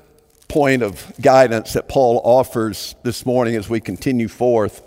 point 0.56 0.84
of 0.84 1.12
guidance 1.20 1.74
that 1.74 1.90
Paul 1.90 2.22
offers 2.24 2.96
this 3.04 3.26
morning 3.26 3.58
as 3.58 3.68
we 3.70 3.82
continue 3.82 4.30
forth. 4.30 4.82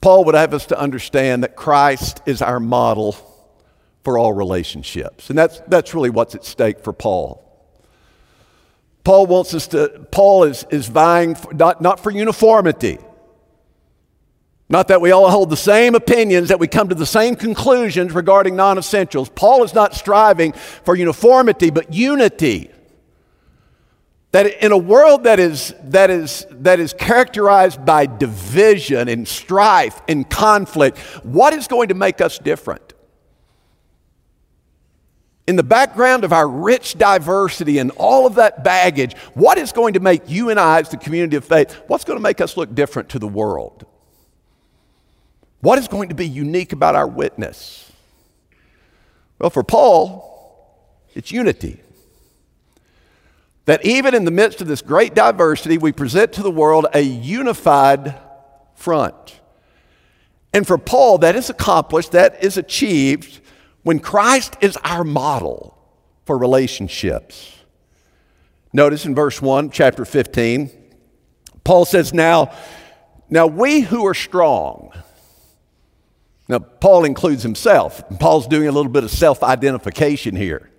Paul 0.00 0.26
would 0.26 0.36
have 0.36 0.54
us 0.54 0.66
to 0.66 0.78
understand 0.78 1.42
that 1.42 1.56
Christ 1.56 2.22
is 2.24 2.40
our 2.40 2.60
model 2.60 3.16
for 4.04 4.16
all 4.16 4.32
relationships. 4.32 5.28
And 5.28 5.36
that's, 5.36 5.58
that's 5.66 5.92
really 5.92 6.08
what's 6.08 6.36
at 6.36 6.44
stake 6.44 6.84
for 6.84 6.92
Paul. 6.92 7.42
Paul 9.02 9.26
wants 9.26 9.54
us 9.54 9.66
to, 9.66 10.06
Paul 10.12 10.44
is, 10.44 10.64
is 10.70 10.86
vying 10.86 11.34
for, 11.34 11.52
not, 11.52 11.82
not 11.82 11.98
for 11.98 12.12
uniformity, 12.12 12.98
Not 14.68 14.86
that 14.86 15.00
we 15.00 15.10
all 15.10 15.28
hold 15.28 15.50
the 15.50 15.56
same 15.56 15.96
opinions, 15.96 16.50
that 16.50 16.60
we 16.60 16.68
come 16.68 16.90
to 16.90 16.94
the 16.94 17.04
same 17.04 17.34
conclusions 17.34 18.12
regarding 18.12 18.54
non 18.54 18.78
essentials. 18.78 19.28
Paul 19.30 19.64
is 19.64 19.74
not 19.74 19.94
striving 19.94 20.52
for 20.52 20.94
uniformity, 20.94 21.70
but 21.70 21.92
unity. 21.92 22.70
That 24.32 24.62
in 24.62 24.70
a 24.70 24.78
world 24.78 25.24
that 25.24 25.40
is, 25.40 25.74
that, 25.84 26.08
is, 26.08 26.46
that 26.50 26.78
is 26.78 26.92
characterized 26.92 27.84
by 27.84 28.06
division 28.06 29.08
and 29.08 29.26
strife 29.26 30.00
and 30.06 30.28
conflict, 30.28 30.98
what 31.24 31.52
is 31.52 31.66
going 31.66 31.88
to 31.88 31.94
make 31.94 32.20
us 32.20 32.38
different? 32.38 32.94
In 35.48 35.56
the 35.56 35.64
background 35.64 36.22
of 36.22 36.32
our 36.32 36.46
rich 36.46 36.96
diversity 36.96 37.78
and 37.78 37.90
all 37.96 38.24
of 38.24 38.36
that 38.36 38.62
baggage, 38.62 39.16
what 39.34 39.58
is 39.58 39.72
going 39.72 39.94
to 39.94 40.00
make 40.00 40.28
you 40.28 40.48
and 40.50 40.60
I, 40.60 40.78
as 40.78 40.90
the 40.90 40.96
community 40.96 41.36
of 41.36 41.44
faith, 41.44 41.82
what's 41.88 42.04
going 42.04 42.18
to 42.18 42.22
make 42.22 42.40
us 42.40 42.56
look 42.56 42.72
different 42.72 43.08
to 43.08 43.18
the 43.18 43.26
world? 43.26 43.84
What 45.60 45.80
is 45.80 45.88
going 45.88 46.10
to 46.10 46.14
be 46.14 46.28
unique 46.28 46.72
about 46.72 46.94
our 46.94 47.08
witness? 47.08 47.90
Well, 49.40 49.50
for 49.50 49.64
Paul, 49.64 51.06
it's 51.14 51.32
unity. 51.32 51.80
That 53.66 53.84
even 53.84 54.14
in 54.14 54.24
the 54.24 54.30
midst 54.30 54.60
of 54.60 54.68
this 54.68 54.82
great 54.82 55.14
diversity, 55.14 55.78
we 55.78 55.92
present 55.92 56.32
to 56.34 56.42
the 56.42 56.50
world 56.50 56.86
a 56.94 57.00
unified 57.00 58.18
front. 58.74 59.40
And 60.52 60.66
for 60.66 60.78
Paul, 60.78 61.18
that 61.18 61.36
is 61.36 61.50
accomplished, 61.50 62.12
that 62.12 62.42
is 62.42 62.56
achieved 62.56 63.40
when 63.82 64.00
Christ 64.00 64.56
is 64.60 64.76
our 64.82 65.04
model 65.04 65.78
for 66.24 66.36
relationships. 66.36 67.56
Notice 68.72 69.04
in 69.04 69.14
verse 69.14 69.40
1, 69.40 69.70
chapter 69.70 70.04
15, 70.04 70.70
Paul 71.64 71.84
says, 71.84 72.12
Now, 72.12 72.52
now 73.28 73.46
we 73.46 73.80
who 73.80 74.06
are 74.06 74.14
strong, 74.14 74.92
now, 76.50 76.58
Paul 76.58 77.04
includes 77.04 77.44
himself. 77.44 78.02
Paul's 78.18 78.48
doing 78.48 78.66
a 78.66 78.72
little 78.72 78.90
bit 78.90 79.04
of 79.04 79.12
self 79.12 79.44
identification 79.44 80.34
here. 80.34 80.69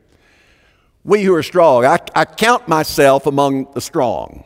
We 1.03 1.23
who 1.23 1.33
are 1.33 1.43
strong, 1.43 1.85
I, 1.85 1.99
I, 2.13 2.25
count 2.25 2.67
myself 2.67 3.25
among 3.25 3.71
the 3.73 3.81
strong. 3.81 4.43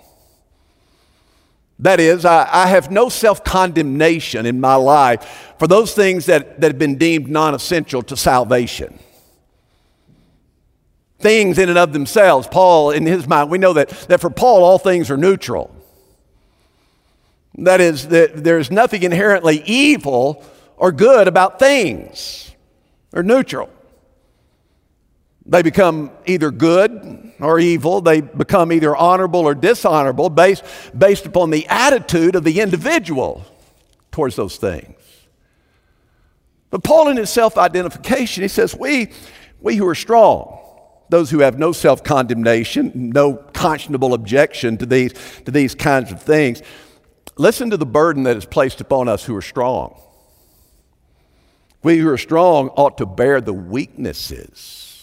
That 1.79 2.00
is, 2.00 2.24
I, 2.24 2.47
I 2.50 2.67
have 2.67 2.89
no 2.89 3.09
self 3.09 3.43
condemnation 3.43 4.45
in 4.45 4.62
my 4.62 4.75
life 4.75 5.53
for 5.59 5.67
those 5.67 5.93
things 5.93 6.27
that, 6.27 6.62
that 6.62 6.71
have 6.71 6.79
been 6.79 6.97
deemed 6.97 7.27
non 7.27 7.53
essential 7.53 8.01
to 8.03 8.15
salvation. 8.15 9.00
Things 11.19 11.57
in 11.57 11.69
and 11.69 11.77
of 11.77 11.91
themselves, 11.91 12.47
Paul, 12.50 12.91
in 12.91 13.05
his 13.05 13.27
mind, 13.27 13.50
we 13.50 13.57
know 13.57 13.74
that, 13.74 13.89
that 14.07 14.21
for 14.21 14.29
Paul, 14.29 14.63
all 14.63 14.77
things 14.77 15.12
are 15.12 15.17
neutral. 15.17 15.75
That 17.57 17.81
is, 17.81 18.09
that 18.09 18.43
there's 18.43 18.69
nothing 18.69 19.03
inherently 19.03 19.62
evil 19.65 20.43
or 20.77 20.91
good 20.91 21.27
about 21.27 21.59
things. 21.59 22.51
They're 23.12 23.24
neutral. 23.24 23.69
They 25.45 25.61
become 25.61 26.11
either 26.25 26.49
good 26.49 27.33
or 27.39 27.59
evil. 27.59 28.01
They 28.01 28.21
become 28.21 28.71
either 28.71 28.95
honorable 28.95 29.41
or 29.41 29.53
dishonorable 29.53 30.29
based, 30.29 30.63
based 30.97 31.25
upon 31.25 31.51
the 31.51 31.67
attitude 31.67 32.35
of 32.35 32.43
the 32.43 32.59
individual 32.61 33.45
towards 34.11 34.35
those 34.35 34.57
things. 34.57 34.95
But 36.71 36.83
Paul, 36.83 37.09
in 37.09 37.17
his 37.17 37.29
self 37.29 37.57
identification, 37.57 38.41
he 38.41 38.47
says, 38.47 38.75
we, 38.75 39.11
we 39.61 39.75
who 39.75 39.87
are 39.87 39.95
strong, 39.95 40.59
those 41.09 41.29
who 41.29 41.39
have 41.39 41.59
no 41.59 41.71
self 41.71 42.03
condemnation, 42.03 42.91
no 42.95 43.35
conscionable 43.35 44.13
objection 44.13 44.77
to 44.77 44.85
these, 44.85 45.13
to 45.45 45.51
these 45.51 45.75
kinds 45.75 46.11
of 46.11 46.23
things, 46.23 46.63
listen 47.37 47.69
to 47.69 47.77
the 47.77 47.85
burden 47.85 48.23
that 48.23 48.35
is 48.35 48.45
placed 48.45 48.81
upon 48.81 49.07
us 49.07 49.23
who 49.23 49.35
are 49.35 49.43
strong. 49.43 50.01
We 51.83 51.99
who 51.99 52.09
are 52.09 52.17
strong 52.17 52.69
ought 52.69 52.97
to 52.97 53.05
bear 53.05 53.41
the 53.41 53.53
weaknesses. 53.53 54.94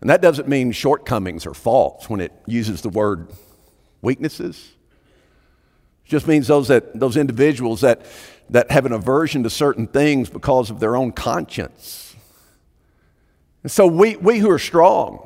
And 0.00 0.10
that 0.10 0.22
doesn't 0.22 0.48
mean 0.48 0.72
shortcomings 0.72 1.46
or 1.46 1.54
faults 1.54 2.08
when 2.08 2.20
it 2.20 2.32
uses 2.46 2.82
the 2.82 2.88
word 2.88 3.32
weaknesses. 4.00 4.72
It 6.04 6.08
just 6.08 6.28
means 6.28 6.46
those, 6.46 6.68
that, 6.68 6.98
those 6.98 7.16
individuals 7.16 7.80
that, 7.80 8.02
that 8.50 8.70
have 8.70 8.86
an 8.86 8.92
aversion 8.92 9.42
to 9.42 9.50
certain 9.50 9.86
things 9.86 10.30
because 10.30 10.70
of 10.70 10.80
their 10.80 10.96
own 10.96 11.12
conscience. 11.12 12.14
And 13.62 13.72
so 13.72 13.86
we, 13.86 14.16
we 14.16 14.38
who 14.38 14.50
are 14.50 14.58
strong, 14.58 15.24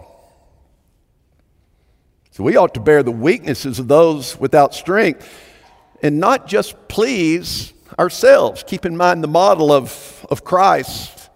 so 2.30 2.42
we 2.42 2.56
ought 2.56 2.72
to 2.74 2.80
bear 2.80 3.02
the 3.02 3.12
weaknesses 3.12 3.78
of 3.78 3.88
those 3.88 4.40
without 4.40 4.74
strength 4.74 5.30
and 6.02 6.18
not 6.18 6.46
just 6.46 6.88
please 6.88 7.74
ourselves. 7.98 8.64
Keep 8.66 8.86
in 8.86 8.96
mind 8.96 9.22
the 9.22 9.28
model 9.28 9.70
of, 9.70 10.26
of 10.30 10.42
Christ 10.42 11.28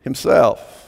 himself. 0.00 0.81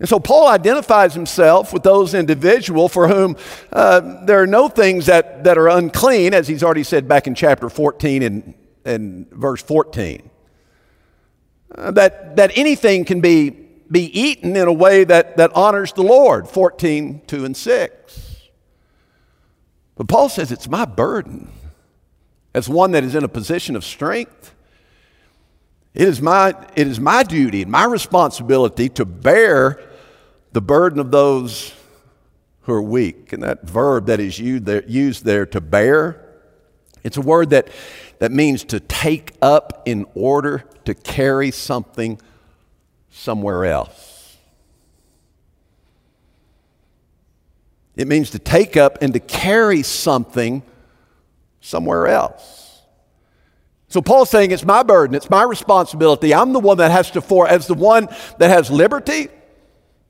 And 0.00 0.08
so 0.08 0.18
Paul 0.18 0.48
identifies 0.48 1.14
himself 1.14 1.72
with 1.72 1.82
those 1.82 2.14
individuals 2.14 2.92
for 2.92 3.08
whom 3.08 3.36
uh, 3.72 4.24
there 4.24 4.42
are 4.42 4.46
no 4.46 4.68
things 4.68 5.06
that, 5.06 5.44
that 5.44 5.56
are 5.56 5.68
unclean, 5.68 6.34
as 6.34 6.48
he's 6.48 6.62
already 6.62 6.82
said 6.82 7.06
back 7.06 7.26
in 7.26 7.34
chapter 7.34 7.70
14 7.70 8.22
and, 8.22 8.54
and 8.84 9.30
verse 9.30 9.62
14. 9.62 10.28
Uh, 11.74 11.90
that, 11.92 12.36
that 12.36 12.56
anything 12.56 13.04
can 13.04 13.20
be, 13.20 13.50
be 13.50 14.06
eaten 14.18 14.56
in 14.56 14.66
a 14.66 14.72
way 14.72 15.04
that, 15.04 15.36
that 15.36 15.52
honors 15.54 15.92
the 15.92 16.02
Lord, 16.02 16.48
14, 16.48 17.22
2 17.26 17.44
and 17.44 17.56
6. 17.56 18.50
But 19.96 20.08
Paul 20.08 20.28
says, 20.28 20.50
It's 20.50 20.68
my 20.68 20.84
burden 20.84 21.52
as 22.54 22.68
one 22.68 22.92
that 22.92 23.04
is 23.04 23.14
in 23.14 23.24
a 23.24 23.28
position 23.28 23.76
of 23.76 23.84
strength. 23.84 24.53
It 25.94 26.08
is 26.08 26.20
my, 26.20 26.54
it 26.74 26.88
is 26.88 26.98
my 26.98 27.22
duty 27.22 27.62
and 27.62 27.70
my 27.70 27.84
responsibility 27.84 28.88
to 28.90 29.04
bear 29.04 29.80
the 30.52 30.60
burden 30.60 30.98
of 30.98 31.12
those 31.12 31.72
who 32.62 32.72
are 32.72 32.82
weak. 32.82 33.32
And 33.32 33.42
that 33.44 33.62
verb 33.62 34.06
that 34.06 34.18
is 34.18 34.38
used 34.38 35.24
there, 35.24 35.46
to 35.46 35.60
bear, 35.60 36.20
it's 37.04 37.16
a 37.16 37.20
word 37.20 37.50
that, 37.50 37.68
that 38.18 38.32
means 38.32 38.64
to 38.64 38.80
take 38.80 39.32
up 39.40 39.82
in 39.84 40.06
order 40.14 40.64
to 40.84 40.94
carry 40.94 41.52
something 41.52 42.20
somewhere 43.10 43.64
else. 43.64 44.36
It 47.94 48.08
means 48.08 48.30
to 48.30 48.40
take 48.40 48.76
up 48.76 48.98
and 49.00 49.12
to 49.12 49.20
carry 49.20 49.84
something 49.84 50.64
somewhere 51.60 52.08
else. 52.08 52.63
So 53.94 54.02
Paul's 54.02 54.28
saying 54.28 54.50
it's 54.50 54.64
my 54.64 54.82
burden, 54.82 55.14
it's 55.14 55.30
my 55.30 55.44
responsibility. 55.44 56.34
I'm 56.34 56.52
the 56.52 56.58
one 56.58 56.78
that 56.78 56.90
has 56.90 57.12
to 57.12 57.20
for 57.20 57.46
as 57.46 57.68
the 57.68 57.74
one 57.74 58.08
that 58.40 58.50
has 58.50 58.68
liberty. 58.68 59.28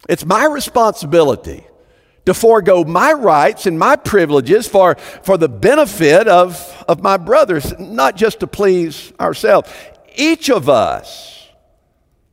It's 0.08 0.24
my 0.24 0.46
responsibility 0.46 1.66
to 2.24 2.32
forego 2.32 2.84
my 2.84 3.12
rights 3.12 3.66
and 3.66 3.78
my 3.78 3.96
privileges 3.96 4.66
for, 4.66 4.94
for 4.94 5.36
the 5.36 5.50
benefit 5.50 6.28
of, 6.28 6.82
of 6.88 7.02
my 7.02 7.18
brothers, 7.18 7.78
not 7.78 8.16
just 8.16 8.40
to 8.40 8.46
please 8.46 9.12
ourselves. 9.20 9.70
Each 10.16 10.48
of 10.48 10.70
us, 10.70 11.46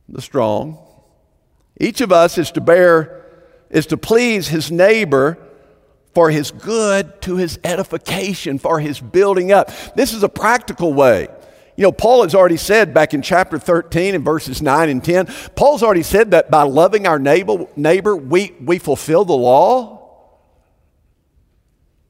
the 0.08 0.22
strong, 0.22 0.78
each 1.78 2.00
of 2.00 2.12
us 2.12 2.38
is 2.38 2.50
to 2.52 2.62
bear, 2.62 3.26
is 3.68 3.84
to 3.88 3.98
please 3.98 4.48
his 4.48 4.72
neighbor 4.72 5.36
for 6.14 6.30
his 6.30 6.50
good, 6.50 7.20
to 7.20 7.36
his 7.36 7.58
edification, 7.62 8.58
for 8.58 8.80
his 8.80 8.98
building 9.00 9.52
up. 9.52 9.70
This 9.94 10.14
is 10.14 10.22
a 10.22 10.30
practical 10.30 10.94
way. 10.94 11.28
You 11.82 11.88
know, 11.88 11.92
Paul 11.92 12.22
has 12.22 12.32
already 12.32 12.58
said 12.58 12.94
back 12.94 13.12
in 13.12 13.22
chapter 13.22 13.58
13 13.58 14.14
and 14.14 14.24
verses 14.24 14.62
9 14.62 14.88
and 14.88 15.02
10, 15.02 15.26
Paul's 15.56 15.82
already 15.82 16.04
said 16.04 16.30
that 16.30 16.48
by 16.48 16.62
loving 16.62 17.08
our 17.08 17.18
neighbor, 17.18 17.66
neighbor 17.74 18.14
we, 18.14 18.54
we 18.60 18.78
fulfill 18.78 19.24
the 19.24 19.32
law. 19.32 19.98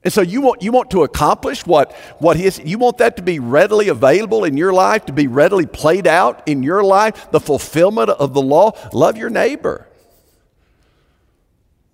And 0.04 0.12
so 0.12 0.20
you 0.20 0.42
want, 0.42 0.62
you 0.62 0.72
want 0.72 0.90
to 0.90 1.04
accomplish 1.04 1.64
what, 1.64 1.94
what 2.18 2.36
he 2.36 2.44
is, 2.44 2.58
you 2.62 2.76
want 2.76 2.98
that 2.98 3.16
to 3.16 3.22
be 3.22 3.38
readily 3.38 3.88
available 3.88 4.44
in 4.44 4.58
your 4.58 4.74
life, 4.74 5.06
to 5.06 5.12
be 5.14 5.26
readily 5.26 5.64
played 5.64 6.06
out 6.06 6.46
in 6.46 6.62
your 6.62 6.84
life, 6.84 7.30
the 7.30 7.40
fulfillment 7.40 8.10
of 8.10 8.34
the 8.34 8.42
law. 8.42 8.72
Love 8.92 9.16
your 9.16 9.30
neighbor. 9.30 9.88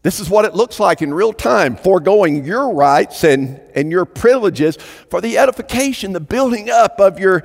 This 0.02 0.18
is 0.18 0.28
what 0.28 0.44
it 0.44 0.54
looks 0.54 0.80
like 0.80 1.00
in 1.00 1.14
real 1.14 1.32
time, 1.32 1.76
foregoing 1.76 2.44
your 2.44 2.74
rights 2.74 3.22
and, 3.22 3.60
and 3.76 3.92
your 3.92 4.04
privileges 4.04 4.76
for 4.76 5.20
the 5.20 5.38
edification, 5.38 6.12
the 6.12 6.18
building 6.18 6.70
up 6.70 6.98
of 6.98 7.20
your, 7.20 7.44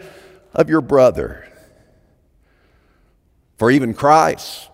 of 0.53 0.69
your 0.69 0.81
brother. 0.81 1.48
For 3.57 3.72
even 3.72 3.93
Christ, 3.93 4.69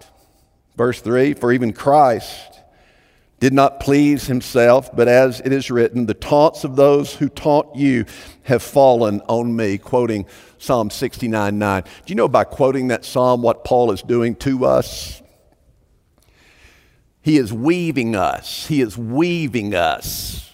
verse 0.75 1.01
3 1.01 1.33
For 1.33 1.51
even 1.51 1.74
Christ 1.74 2.62
did 3.39 3.53
not 3.53 3.79
please 3.79 4.27
himself, 4.27 4.93
but 4.93 5.07
as 5.07 5.39
it 5.39 5.53
is 5.53 5.71
written, 5.71 6.05
the 6.05 6.13
taunts 6.13 6.63
of 6.63 6.75
those 6.75 7.15
who 7.15 7.29
taunt 7.29 7.75
you 7.75 8.05
have 8.43 8.62
fallen 8.62 9.21
on 9.27 9.55
me, 9.55 9.77
quoting 9.77 10.25
Psalm 10.57 10.89
69 10.89 11.57
9. 11.57 11.83
Do 11.83 11.89
you 12.07 12.15
know 12.15 12.27
by 12.27 12.43
quoting 12.43 12.89
that 12.89 13.05
psalm 13.05 13.41
what 13.41 13.63
Paul 13.63 13.91
is 13.91 14.01
doing 14.01 14.36
to 14.38 14.65
us? 14.65 15.21
He 17.21 17.38
is 17.38 17.53
weaving 17.53 18.15
us. 18.15 18.67
He 18.67 18.81
is 18.81 18.98
weaving 18.98 19.75
us 19.75 20.48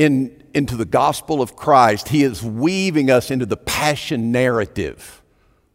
in, 0.00 0.42
into 0.54 0.76
the 0.76 0.86
gospel 0.86 1.42
of 1.42 1.56
Christ, 1.56 2.08
he 2.08 2.22
is 2.22 2.42
weaving 2.42 3.10
us 3.10 3.30
into 3.30 3.44
the 3.44 3.58
passion 3.58 4.32
narrative 4.32 5.22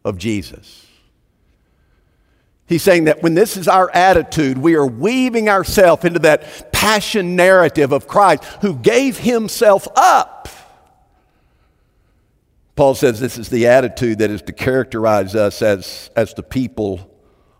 of 0.04 0.18
Jesus. 0.18 0.84
He's 2.66 2.82
saying 2.82 3.04
that 3.04 3.22
when 3.22 3.34
this 3.34 3.56
is 3.56 3.68
our 3.68 3.88
attitude, 3.94 4.58
we 4.58 4.74
are 4.74 4.84
weaving 4.84 5.48
ourselves 5.48 6.04
into 6.04 6.18
that 6.20 6.72
passion 6.72 7.36
narrative 7.36 7.92
of 7.92 8.08
Christ 8.08 8.42
who 8.62 8.74
gave 8.74 9.16
himself 9.16 9.86
up. 9.94 10.48
Paul 12.74 12.96
says 12.96 13.20
this 13.20 13.38
is 13.38 13.48
the 13.48 13.68
attitude 13.68 14.18
that 14.18 14.30
is 14.32 14.42
to 14.42 14.52
characterize 14.52 15.36
us 15.36 15.62
as, 15.62 16.10
as 16.16 16.34
the 16.34 16.42
people 16.42 17.08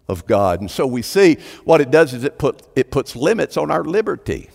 of 0.08 0.26
God. 0.26 0.61
And 0.61 0.70
so 0.70 0.85
we 0.85 1.02
see 1.02 1.37
what 1.64 1.80
it 1.80 1.92
does 1.92 2.12
is 2.12 2.25
it, 2.25 2.38
put, 2.38 2.66
it 2.75 2.90
puts 2.90 3.14
limits 3.14 3.56
on 3.56 3.70
our 3.70 3.85
liberty. 3.85 4.50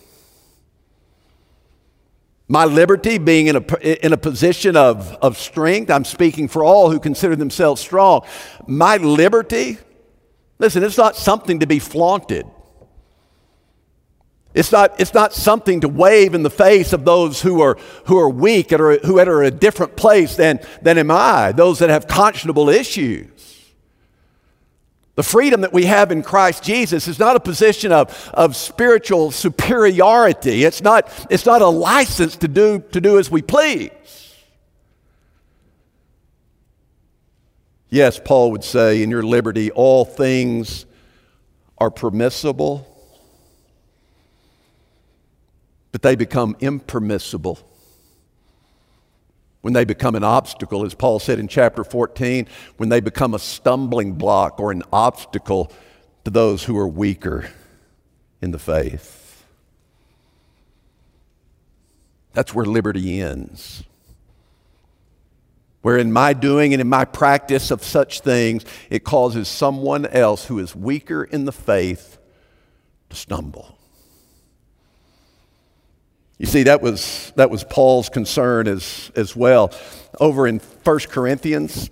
My 2.52 2.66
liberty 2.66 3.16
being 3.16 3.46
in 3.46 3.56
a, 3.56 4.04
in 4.04 4.12
a 4.12 4.18
position 4.18 4.76
of, 4.76 5.12
of 5.22 5.38
strength, 5.38 5.90
I'm 5.90 6.04
speaking 6.04 6.48
for 6.48 6.62
all 6.62 6.90
who 6.90 7.00
consider 7.00 7.34
themselves 7.34 7.80
strong. 7.80 8.26
My 8.66 8.98
liberty 8.98 9.78
Listen, 10.62 10.84
it's 10.84 10.96
not 10.96 11.16
something 11.16 11.58
to 11.58 11.66
be 11.66 11.80
flaunted. 11.80 12.46
It's 14.54 14.70
not, 14.70 15.00
it's 15.00 15.12
not 15.12 15.32
something 15.32 15.80
to 15.80 15.88
wave 15.88 16.34
in 16.34 16.44
the 16.44 16.50
face 16.50 16.92
of 16.92 17.04
those 17.04 17.42
who 17.42 17.60
are, 17.62 17.76
who 18.06 18.16
are 18.16 18.28
weak 18.28 18.72
or 18.72 18.98
who 18.98 19.18
are 19.18 19.42
at 19.42 19.52
a 19.54 19.56
different 19.56 19.96
place 19.96 20.36
than, 20.36 20.60
than 20.80 20.98
am 20.98 21.10
I, 21.10 21.50
those 21.50 21.80
that 21.80 21.90
have 21.90 22.06
conscionable 22.06 22.72
issues. 22.72 23.31
The 25.14 25.22
freedom 25.22 25.60
that 25.60 25.74
we 25.74 25.84
have 25.84 26.10
in 26.10 26.22
Christ 26.22 26.62
Jesus 26.62 27.06
is 27.06 27.18
not 27.18 27.36
a 27.36 27.40
position 27.40 27.92
of, 27.92 28.30
of 28.32 28.56
spiritual 28.56 29.30
superiority. 29.30 30.64
It's 30.64 30.80
not, 30.80 31.26
it's 31.30 31.44
not 31.44 31.60
a 31.60 31.66
license 31.66 32.36
to 32.36 32.48
do, 32.48 32.82
to 32.92 33.00
do 33.00 33.18
as 33.18 33.30
we 33.30 33.42
please. 33.42 33.90
Yes, 37.90 38.18
Paul 38.18 38.52
would 38.52 38.64
say, 38.64 39.02
in 39.02 39.10
your 39.10 39.22
liberty, 39.22 39.70
all 39.70 40.06
things 40.06 40.86
are 41.76 41.90
permissible, 41.90 42.88
but 45.90 46.00
they 46.00 46.16
become 46.16 46.56
impermissible 46.60 47.58
when 49.62 49.72
they 49.72 49.84
become 49.84 50.14
an 50.14 50.24
obstacle, 50.24 50.84
as 50.84 50.94
Paul 50.94 51.18
said 51.18 51.38
in 51.38 51.48
chapter 51.48 51.82
14, 51.82 52.46
when 52.76 52.88
they 52.88 53.00
become 53.00 53.34
a 53.34 53.38
stumbling 53.38 54.12
block 54.12 54.60
or 54.60 54.70
an 54.70 54.82
obstacle 54.92 55.72
to 56.24 56.30
those 56.30 56.64
who 56.64 56.76
are 56.78 56.88
weaker 56.88 57.48
in 58.40 58.50
the 58.50 58.58
faith. 58.58 59.44
That's 62.34 62.54
where 62.54 62.66
liberty 62.66 63.20
ends 63.20 63.84
where 65.82 65.98
in 65.98 66.12
my 66.12 66.32
doing 66.32 66.72
and 66.72 66.80
in 66.80 66.88
my 66.88 67.04
practice 67.04 67.70
of 67.70 67.82
such 67.82 68.20
things, 68.20 68.64
it 68.88 69.04
causes 69.04 69.48
someone 69.48 70.06
else 70.06 70.46
who 70.46 70.58
is 70.58 70.74
weaker 70.74 71.24
in 71.24 71.44
the 71.44 71.52
faith 71.52 72.18
to 73.10 73.16
stumble. 73.16 73.76
You 76.42 76.48
see, 76.48 76.64
that 76.64 76.82
was, 76.82 77.32
that 77.36 77.50
was 77.50 77.62
Paul's 77.62 78.08
concern 78.08 78.66
as, 78.66 79.12
as 79.14 79.36
well. 79.36 79.72
Over 80.18 80.48
in 80.48 80.58
1 80.58 80.98
Corinthians, 81.08 81.88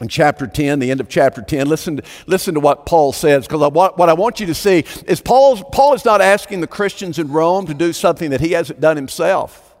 in 0.00 0.08
chapter 0.08 0.48
10, 0.48 0.80
the 0.80 0.90
end 0.90 0.98
of 0.98 1.08
chapter 1.08 1.42
10, 1.42 1.68
listen 1.68 1.98
to, 1.98 2.02
listen 2.26 2.54
to 2.54 2.60
what 2.60 2.86
Paul 2.86 3.12
says, 3.12 3.46
because 3.46 3.70
what, 3.70 3.96
what 3.96 4.08
I 4.08 4.14
want 4.14 4.40
you 4.40 4.46
to 4.46 4.54
see 4.54 4.84
is 5.06 5.20
Paul's, 5.20 5.62
Paul 5.70 5.94
is 5.94 6.04
not 6.04 6.20
asking 6.20 6.60
the 6.60 6.66
Christians 6.66 7.20
in 7.20 7.30
Rome 7.30 7.66
to 7.66 7.74
do 7.74 7.92
something 7.92 8.30
that 8.30 8.40
he 8.40 8.50
hasn't 8.50 8.80
done 8.80 8.96
himself. 8.96 9.76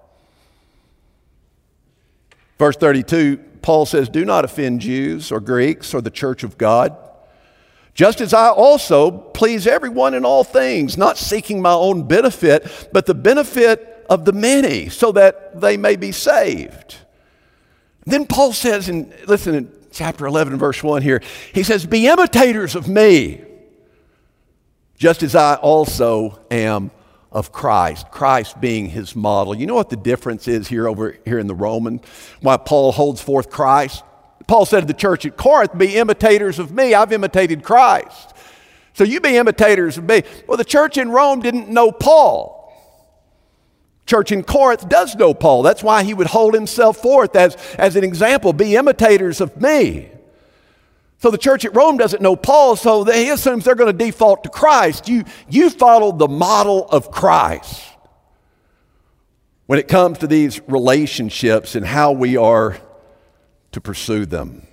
Verse 2.56 2.76
32, 2.76 3.38
Paul 3.62 3.84
says, 3.84 4.08
Do 4.08 4.24
not 4.24 4.44
offend 4.44 4.80
Jews 4.80 5.32
or 5.32 5.40
Greeks 5.40 5.92
or 5.92 6.00
the 6.00 6.10
church 6.10 6.44
of 6.44 6.56
God, 6.56 6.96
just 7.98 8.20
as 8.20 8.32
I 8.32 8.50
also 8.50 9.10
please 9.10 9.66
everyone 9.66 10.14
in 10.14 10.24
all 10.24 10.44
things, 10.44 10.96
not 10.96 11.18
seeking 11.18 11.60
my 11.60 11.72
own 11.72 12.06
benefit, 12.06 12.88
but 12.92 13.06
the 13.06 13.14
benefit 13.14 14.06
of 14.08 14.24
the 14.24 14.32
many, 14.32 14.88
so 14.88 15.10
that 15.10 15.60
they 15.60 15.76
may 15.76 15.96
be 15.96 16.12
saved. 16.12 16.94
Then 18.06 18.24
Paul 18.24 18.52
says, 18.52 18.88
in, 18.88 19.12
listen 19.26 19.56
in 19.56 19.72
chapter 19.90 20.26
11, 20.26 20.58
verse 20.58 20.80
1 20.80 21.02
here, 21.02 21.20
he 21.52 21.64
says, 21.64 21.86
Be 21.86 22.06
imitators 22.06 22.76
of 22.76 22.86
me, 22.86 23.42
just 24.96 25.24
as 25.24 25.34
I 25.34 25.56
also 25.56 26.40
am 26.52 26.92
of 27.32 27.50
Christ, 27.50 28.12
Christ 28.12 28.60
being 28.60 28.88
his 28.88 29.16
model. 29.16 29.56
You 29.56 29.66
know 29.66 29.74
what 29.74 29.90
the 29.90 29.96
difference 29.96 30.46
is 30.46 30.68
here 30.68 30.86
over 30.86 31.18
here 31.24 31.40
in 31.40 31.48
the 31.48 31.54
Roman? 31.56 32.00
Why 32.42 32.58
Paul 32.58 32.92
holds 32.92 33.20
forth 33.20 33.50
Christ? 33.50 34.04
Paul 34.48 34.64
said 34.64 34.80
to 34.80 34.86
the 34.86 34.94
church 34.94 35.26
at 35.26 35.36
Corinth, 35.36 35.76
Be 35.76 35.96
imitators 35.96 36.58
of 36.58 36.72
me. 36.72 36.94
I've 36.94 37.12
imitated 37.12 37.62
Christ. 37.62 38.34
So 38.94 39.04
you 39.04 39.20
be 39.20 39.36
imitators 39.36 39.98
of 39.98 40.04
me. 40.04 40.22
Well, 40.48 40.56
the 40.56 40.64
church 40.64 40.96
in 40.96 41.10
Rome 41.10 41.40
didn't 41.40 41.68
know 41.68 41.92
Paul. 41.92 42.56
Church 44.06 44.32
in 44.32 44.42
Corinth 44.42 44.88
does 44.88 45.14
know 45.14 45.34
Paul. 45.34 45.62
That's 45.62 45.82
why 45.82 46.02
he 46.02 46.14
would 46.14 46.28
hold 46.28 46.54
himself 46.54 46.96
forth 46.96 47.36
as, 47.36 47.56
as 47.76 47.94
an 47.94 48.02
example. 48.02 48.54
Be 48.54 48.74
imitators 48.74 49.42
of 49.42 49.60
me. 49.60 50.10
So 51.18 51.30
the 51.30 51.38
church 51.38 51.66
at 51.66 51.76
Rome 51.76 51.98
doesn't 51.98 52.22
know 52.22 52.34
Paul, 52.34 52.74
so 52.74 53.04
he 53.04 53.28
assumes 53.28 53.64
they're 53.64 53.74
going 53.74 53.96
to 53.96 54.04
default 54.04 54.44
to 54.44 54.50
Christ. 54.50 55.08
You, 55.08 55.24
you 55.50 55.68
follow 55.68 56.10
the 56.10 56.28
model 56.28 56.88
of 56.88 57.10
Christ 57.10 57.84
when 59.66 59.78
it 59.78 59.88
comes 59.88 60.18
to 60.18 60.26
these 60.26 60.60
relationships 60.68 61.74
and 61.74 61.84
how 61.84 62.12
we 62.12 62.38
are 62.38 62.78
to 63.72 63.80
pursue 63.80 64.26
them. 64.26 64.66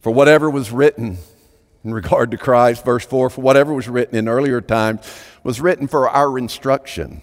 For 0.00 0.10
whatever 0.10 0.48
was 0.48 0.70
written 0.70 1.18
in 1.84 1.92
regard 1.92 2.30
to 2.30 2.38
Christ, 2.38 2.84
verse 2.84 3.04
4, 3.04 3.30
for 3.30 3.40
whatever 3.40 3.72
was 3.72 3.88
written 3.88 4.16
in 4.16 4.28
earlier 4.28 4.60
times 4.60 5.00
was 5.42 5.60
written 5.60 5.86
for 5.86 6.08
our 6.08 6.38
instruction 6.38 7.22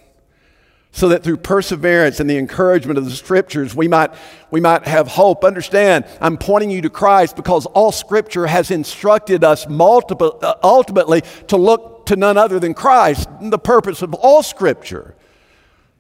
so 0.95 1.10
that 1.10 1.23
through 1.23 1.36
perseverance 1.36 2.21
and 2.21 2.30
the 2.30 2.38
encouragement 2.38 2.97
of 2.97 3.04
the 3.04 3.12
scriptures 3.12 3.75
we 3.75 3.86
might, 3.86 4.12
we 4.49 4.62
might 4.62 4.88
have 4.88 5.10
hope. 5.10 5.43
Understand, 5.43 6.06
I'm 6.21 6.38
pointing 6.38 6.71
you 6.71 6.82
to 6.84 6.89
Christ 6.89 7.36
because 7.36 7.65
all 7.65 7.91
scripture 7.91 8.47
has 8.47 8.71
instructed 8.71 9.43
us 9.43 9.67
multiple, 9.67 10.39
uh, 10.41 10.56
ultimately 10.63 11.21
to 11.47 11.58
look 11.58 12.06
to 12.06 12.15
none 12.15 12.38
other 12.38 12.62
than 12.62 12.73
Christ. 12.73 13.28
The 13.41 13.60
purpose 13.60 14.01
of 14.01 14.13
all 14.13 14.41
scripture 14.41 15.15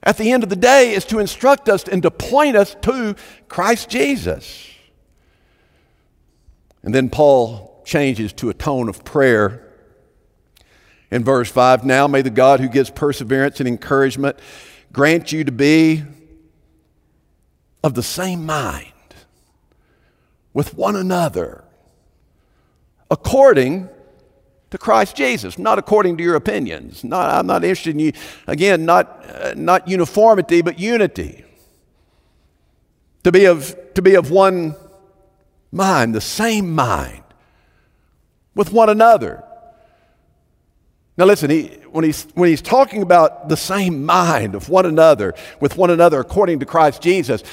at 0.05 0.17
the 0.17 0.31
end 0.31 0.43
of 0.43 0.49
the 0.49 0.55
day 0.55 0.93
is 0.93 1.05
to 1.05 1.19
instruct 1.19 1.67
us 1.67 1.83
and 1.85 2.03
to 2.03 2.11
point 2.11 2.55
us 2.55 2.75
to 2.83 3.15
Christ 3.47 3.89
Jesus. 3.89 4.69
And 6.83 6.93
then 6.93 7.09
Paul 7.09 7.81
changes 7.85 8.31
to 8.33 8.49
a 8.49 8.53
tone 8.53 8.87
of 8.87 9.03
prayer. 9.03 9.61
In 11.09 11.23
verse 11.23 11.49
5, 11.49 11.83
now 11.83 12.07
may 12.07 12.21
the 12.21 12.29
God 12.29 12.59
who 12.59 12.67
gives 12.67 12.89
perseverance 12.89 13.59
and 13.59 13.67
encouragement 13.67 14.37
grant 14.91 15.31
you 15.31 15.43
to 15.43 15.51
be 15.51 16.03
of 17.83 17.93
the 17.93 18.03
same 18.03 18.45
mind 18.45 18.91
with 20.53 20.73
one 20.75 20.95
another 20.95 21.63
according 23.11 23.89
to 24.75 24.79
Christ 24.79 25.15
Jesus, 25.15 25.57
not 25.57 25.79
according 25.79 26.17
to 26.17 26.23
your 26.23 26.35
opinions. 26.35 27.03
Not, 27.03 27.33
I'm 27.33 27.47
not 27.47 27.63
interested 27.63 27.91
in 27.91 27.99
you, 27.99 28.11
again, 28.45 28.85
not, 28.85 29.25
uh, 29.29 29.53
not 29.55 29.87
uniformity, 29.87 30.61
but 30.61 30.77
unity. 30.77 31.45
To 33.23 33.31
be, 33.31 33.45
of, 33.45 33.75
to 33.93 34.01
be 34.01 34.15
of 34.15 34.31
one 34.31 34.75
mind, 35.71 36.13
the 36.13 36.21
same 36.21 36.75
mind 36.75 37.23
with 38.53 38.73
one 38.73 38.89
another. 38.89 39.43
Now, 41.17 41.23
listen, 41.25 41.49
he, 41.49 41.67
when, 41.91 42.03
he's, 42.03 42.27
when 42.33 42.49
he's 42.49 42.61
talking 42.61 43.01
about 43.01 43.47
the 43.47 43.55
same 43.55 44.05
mind 44.05 44.55
of 44.55 44.67
one 44.67 44.85
another, 44.85 45.33
with 45.61 45.77
one 45.77 45.89
another 45.89 46.19
according 46.19 46.59
to 46.59 46.65
Christ 46.65 47.01
Jesus, 47.01 47.43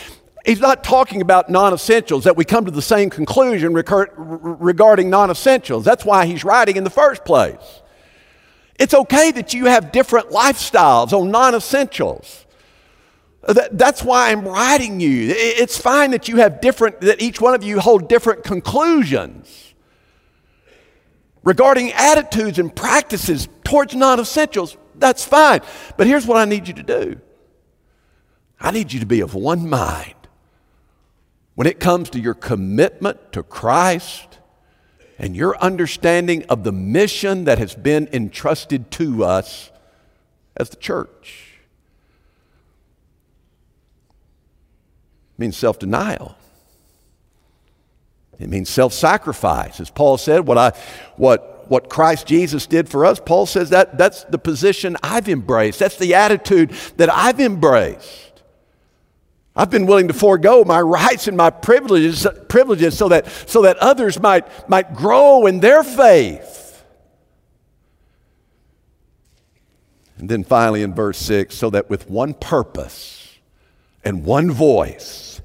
he's 0.45 0.61
not 0.61 0.85
talking 0.85 1.21
about 1.21 1.51
non 1.51 1.73
essentials, 1.73 2.25
that 2.25 2.37
we 2.37 2.45
come 2.45 2.65
to 2.65 2.71
the 2.71 2.83
same 2.83 3.11
conclusion 3.11 3.73
regarding 3.75 5.11
non 5.11 5.31
essentials. 5.31 5.85
That's 5.85 6.05
why 6.05 6.27
he's 6.27 6.45
writing 6.45 6.77
in 6.77 6.85
the 6.85 6.91
first 6.91 7.25
place. 7.25 7.83
It's 8.79 8.95
okay 8.95 9.31
that 9.33 9.55
you 9.55 9.67
have 9.67 9.93
different 9.93 10.31
lifestyles 10.31 11.13
on 11.13 11.31
non 11.31 11.55
essentials. 11.55 12.47
That's 13.73 14.05
why 14.05 14.31
I'm 14.31 14.47
writing 14.47 15.01
you. 15.01 15.35
It's 15.37 15.77
fine 15.77 16.13
that 16.13 16.29
you 16.29 16.37
have 16.37 16.61
different, 16.61 17.01
that 17.01 17.21
each 17.21 17.41
one 17.41 17.55
of 17.55 17.65
you 17.65 17.81
hold 17.81 18.09
different 18.09 18.45
conclusions 18.45 19.75
regarding 21.43 21.93
attitudes 21.93 22.59
and 22.59 22.75
practices 22.75 23.49
towards 23.65 23.95
non 23.95 24.21
essentials, 24.21 24.77
that's 24.95 25.25
fine. 25.25 25.61
But 25.97 26.07
here's 26.07 26.27
what 26.27 26.37
I 26.37 26.45
need 26.45 26.69
you 26.69 26.75
to 26.75 26.83
do 26.83 27.21
I 28.61 28.71
need 28.71 28.93
you 28.93 29.01
to 29.01 29.07
be 29.07 29.21
of 29.21 29.35
one 29.35 29.69
mind 29.69 30.22
when 31.55 31.67
it 31.67 31.81
comes 31.81 32.11
to 32.11 32.21
your 32.21 32.35
commitment 32.35 33.33
to 33.33 33.43
Christ 33.43 34.39
and 35.19 35.37
your 35.37 35.57
understanding 35.59 36.45
of 36.49 36.65
the 36.65 36.73
mission 36.73 37.45
that 37.45 37.59
has 37.59 37.75
been 37.75 38.09
entrusted 38.13 38.91
to 38.93 39.25
us 39.25 39.71
as 40.57 40.71
the 40.71 40.77
church. 40.77 41.59
It 45.35 45.39
means 45.39 45.57
self 45.57 45.79
denial. 45.79 46.37
It 48.39 48.49
means 48.49 48.69
self 48.69 48.93
sacrifice. 48.93 49.79
As 49.81 49.91
Paul 49.91 50.19
said, 50.19 50.47
what, 50.47 50.59
I, 50.59 50.73
what, 51.17 51.71
what 51.71 51.89
Christ 51.89 52.27
Jesus 52.27 52.67
did 52.67 52.89
for 52.89 53.05
us, 53.05 53.21
Paul 53.25 53.47
says 53.47 53.71
that, 53.71 53.97
that's 53.99 54.25
the 54.25 54.39
position 54.39 54.97
I've 55.03 55.29
embraced. 55.29 55.79
That's 55.79 55.99
the 55.99 56.15
attitude 56.15 56.71
that 56.97 57.13
I've 57.13 57.41
embraced. 57.41 58.32
I've 59.55 59.71
been 59.71 59.87
willing 59.87 60.09
to 60.09 60.15
forego 60.15 60.65
my 60.65 60.81
rights 60.81 61.29
and 61.29 61.37
my 61.37 61.51
privileges, 61.51 62.27
privileges 62.49 62.97
so, 62.97 63.09
that, 63.09 63.27
so 63.47 63.63
that 63.63 63.77
others 63.79 64.19
might, 64.19 64.69
might 64.69 64.95
grow 64.95 65.47
in 65.47 65.61
their 65.61 65.83
faith. 65.83 66.85
And 70.17 70.29
then 70.29 70.45
finally 70.45 70.83
in 70.83 70.95
verse 70.95 71.19
6 71.19 71.55
so 71.55 71.69
that 71.71 71.91
with 71.91 72.09
one 72.09 72.33
purpose 72.33 73.39
and 74.05 74.25
one 74.25 74.51
voice, 74.51 75.43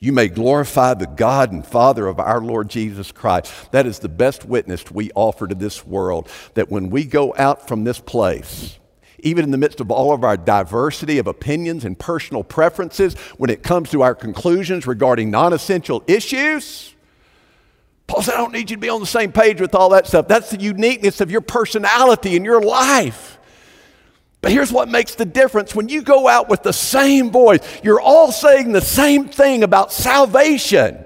you 0.00 0.12
may 0.12 0.28
glorify 0.28 0.94
the 0.94 1.06
God 1.06 1.52
and 1.52 1.66
Father 1.66 2.06
of 2.06 2.18
our 2.18 2.40
Lord 2.40 2.68
Jesus 2.70 3.12
Christ. 3.12 3.52
That 3.72 3.86
is 3.86 3.98
the 3.98 4.08
best 4.08 4.44
witness 4.44 4.90
we 4.90 5.10
offer 5.14 5.46
to 5.46 5.54
this 5.54 5.84
world. 5.84 6.28
That 6.54 6.70
when 6.70 6.90
we 6.90 7.04
go 7.04 7.34
out 7.36 7.68
from 7.68 7.84
this 7.84 8.00
place, 8.00 8.77
even 9.20 9.44
in 9.44 9.50
the 9.50 9.58
midst 9.58 9.80
of 9.80 9.90
all 9.90 10.12
of 10.12 10.24
our 10.24 10.36
diversity 10.36 11.18
of 11.18 11.26
opinions 11.26 11.84
and 11.84 11.98
personal 11.98 12.44
preferences, 12.44 13.14
when 13.36 13.50
it 13.50 13.62
comes 13.62 13.90
to 13.90 14.02
our 14.02 14.14
conclusions 14.14 14.86
regarding 14.86 15.30
non 15.30 15.52
essential 15.52 16.02
issues, 16.06 16.94
Paul 18.06 18.22
said, 18.22 18.34
I 18.34 18.38
don't 18.38 18.52
need 18.52 18.70
you 18.70 18.76
to 18.76 18.80
be 18.80 18.88
on 18.88 19.00
the 19.00 19.06
same 19.06 19.32
page 19.32 19.60
with 19.60 19.74
all 19.74 19.90
that 19.90 20.06
stuff. 20.06 20.28
That's 20.28 20.50
the 20.50 20.60
uniqueness 20.60 21.20
of 21.20 21.30
your 21.30 21.42
personality 21.42 22.36
and 22.36 22.44
your 22.44 22.62
life. 22.62 23.38
But 24.40 24.52
here's 24.52 24.72
what 24.72 24.88
makes 24.88 25.14
the 25.14 25.24
difference. 25.24 25.74
When 25.74 25.88
you 25.88 26.02
go 26.02 26.28
out 26.28 26.48
with 26.48 26.62
the 26.62 26.72
same 26.72 27.30
voice, 27.30 27.60
you're 27.82 28.00
all 28.00 28.32
saying 28.32 28.72
the 28.72 28.80
same 28.80 29.28
thing 29.28 29.62
about 29.62 29.92
salvation, 29.92 31.04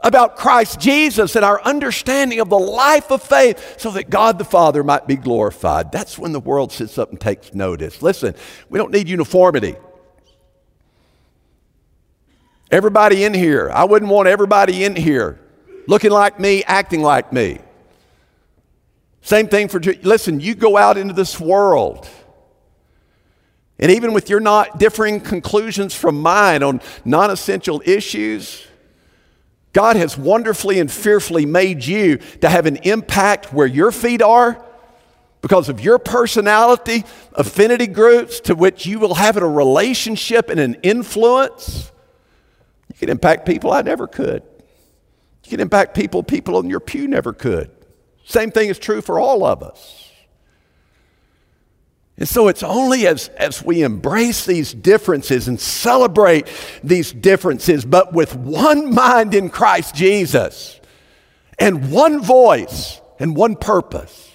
about 0.00 0.36
Christ 0.36 0.78
Jesus, 0.78 1.36
and 1.36 1.44
our 1.44 1.60
understanding 1.62 2.40
of 2.40 2.48
the 2.48 2.58
life 2.58 3.10
of 3.10 3.22
faith 3.22 3.80
so 3.80 3.90
that 3.92 4.10
God 4.10 4.38
the 4.38 4.44
Father 4.44 4.84
might 4.84 5.06
be 5.06 5.16
glorified. 5.16 5.90
That's 5.90 6.18
when 6.18 6.32
the 6.32 6.40
world 6.40 6.72
sits 6.72 6.98
up 6.98 7.10
and 7.10 7.20
takes 7.20 7.54
notice. 7.54 8.02
Listen, 8.02 8.34
we 8.68 8.78
don't 8.78 8.92
need 8.92 9.08
uniformity. 9.08 9.76
Everybody 12.70 13.24
in 13.24 13.32
here, 13.32 13.70
I 13.72 13.84
wouldn't 13.84 14.10
want 14.10 14.28
everybody 14.28 14.84
in 14.84 14.96
here 14.96 15.38
looking 15.86 16.10
like 16.10 16.40
me, 16.40 16.64
acting 16.64 17.02
like 17.02 17.32
me. 17.32 17.60
Same 19.22 19.48
thing 19.48 19.68
for, 19.68 19.80
listen, 19.80 20.40
you 20.40 20.54
go 20.54 20.76
out 20.76 20.96
into 20.96 21.14
this 21.14 21.40
world. 21.40 22.08
And 23.78 23.90
even 23.90 24.12
with 24.12 24.30
your 24.30 24.40
not 24.40 24.78
differing 24.78 25.20
conclusions 25.20 25.94
from 25.94 26.20
mine 26.20 26.62
on 26.62 26.80
non 27.04 27.30
essential 27.30 27.82
issues, 27.84 28.65
God 29.76 29.96
has 29.96 30.16
wonderfully 30.16 30.80
and 30.80 30.90
fearfully 30.90 31.44
made 31.44 31.84
you 31.84 32.16
to 32.40 32.48
have 32.48 32.64
an 32.64 32.76
impact 32.76 33.52
where 33.52 33.66
your 33.66 33.92
feet 33.92 34.22
are 34.22 34.64
because 35.42 35.68
of 35.68 35.82
your 35.82 35.98
personality, 35.98 37.04
affinity 37.34 37.86
groups 37.86 38.40
to 38.40 38.54
which 38.54 38.86
you 38.86 38.98
will 38.98 39.12
have 39.12 39.36
a 39.36 39.46
relationship 39.46 40.48
and 40.48 40.58
an 40.58 40.76
influence. 40.82 41.92
You 42.88 42.94
can 42.94 43.10
impact 43.10 43.44
people 43.44 43.70
I 43.70 43.82
never 43.82 44.06
could. 44.06 44.42
You 45.44 45.50
can 45.50 45.60
impact 45.60 45.94
people 45.94 46.22
people 46.22 46.58
in 46.58 46.70
your 46.70 46.80
pew 46.80 47.06
never 47.06 47.34
could. 47.34 47.70
Same 48.24 48.50
thing 48.50 48.70
is 48.70 48.78
true 48.78 49.02
for 49.02 49.20
all 49.20 49.44
of 49.44 49.62
us. 49.62 50.05
And 52.18 52.28
so 52.28 52.48
it's 52.48 52.62
only 52.62 53.06
as, 53.06 53.28
as 53.28 53.62
we 53.62 53.82
embrace 53.82 54.46
these 54.46 54.72
differences 54.72 55.48
and 55.48 55.60
celebrate 55.60 56.46
these 56.82 57.12
differences, 57.12 57.84
but 57.84 58.14
with 58.14 58.34
one 58.34 58.94
mind 58.94 59.34
in 59.34 59.50
Christ 59.50 59.94
Jesus 59.94 60.80
and 61.58 61.90
one 61.90 62.22
voice 62.22 63.00
and 63.18 63.36
one 63.36 63.54
purpose, 63.54 64.30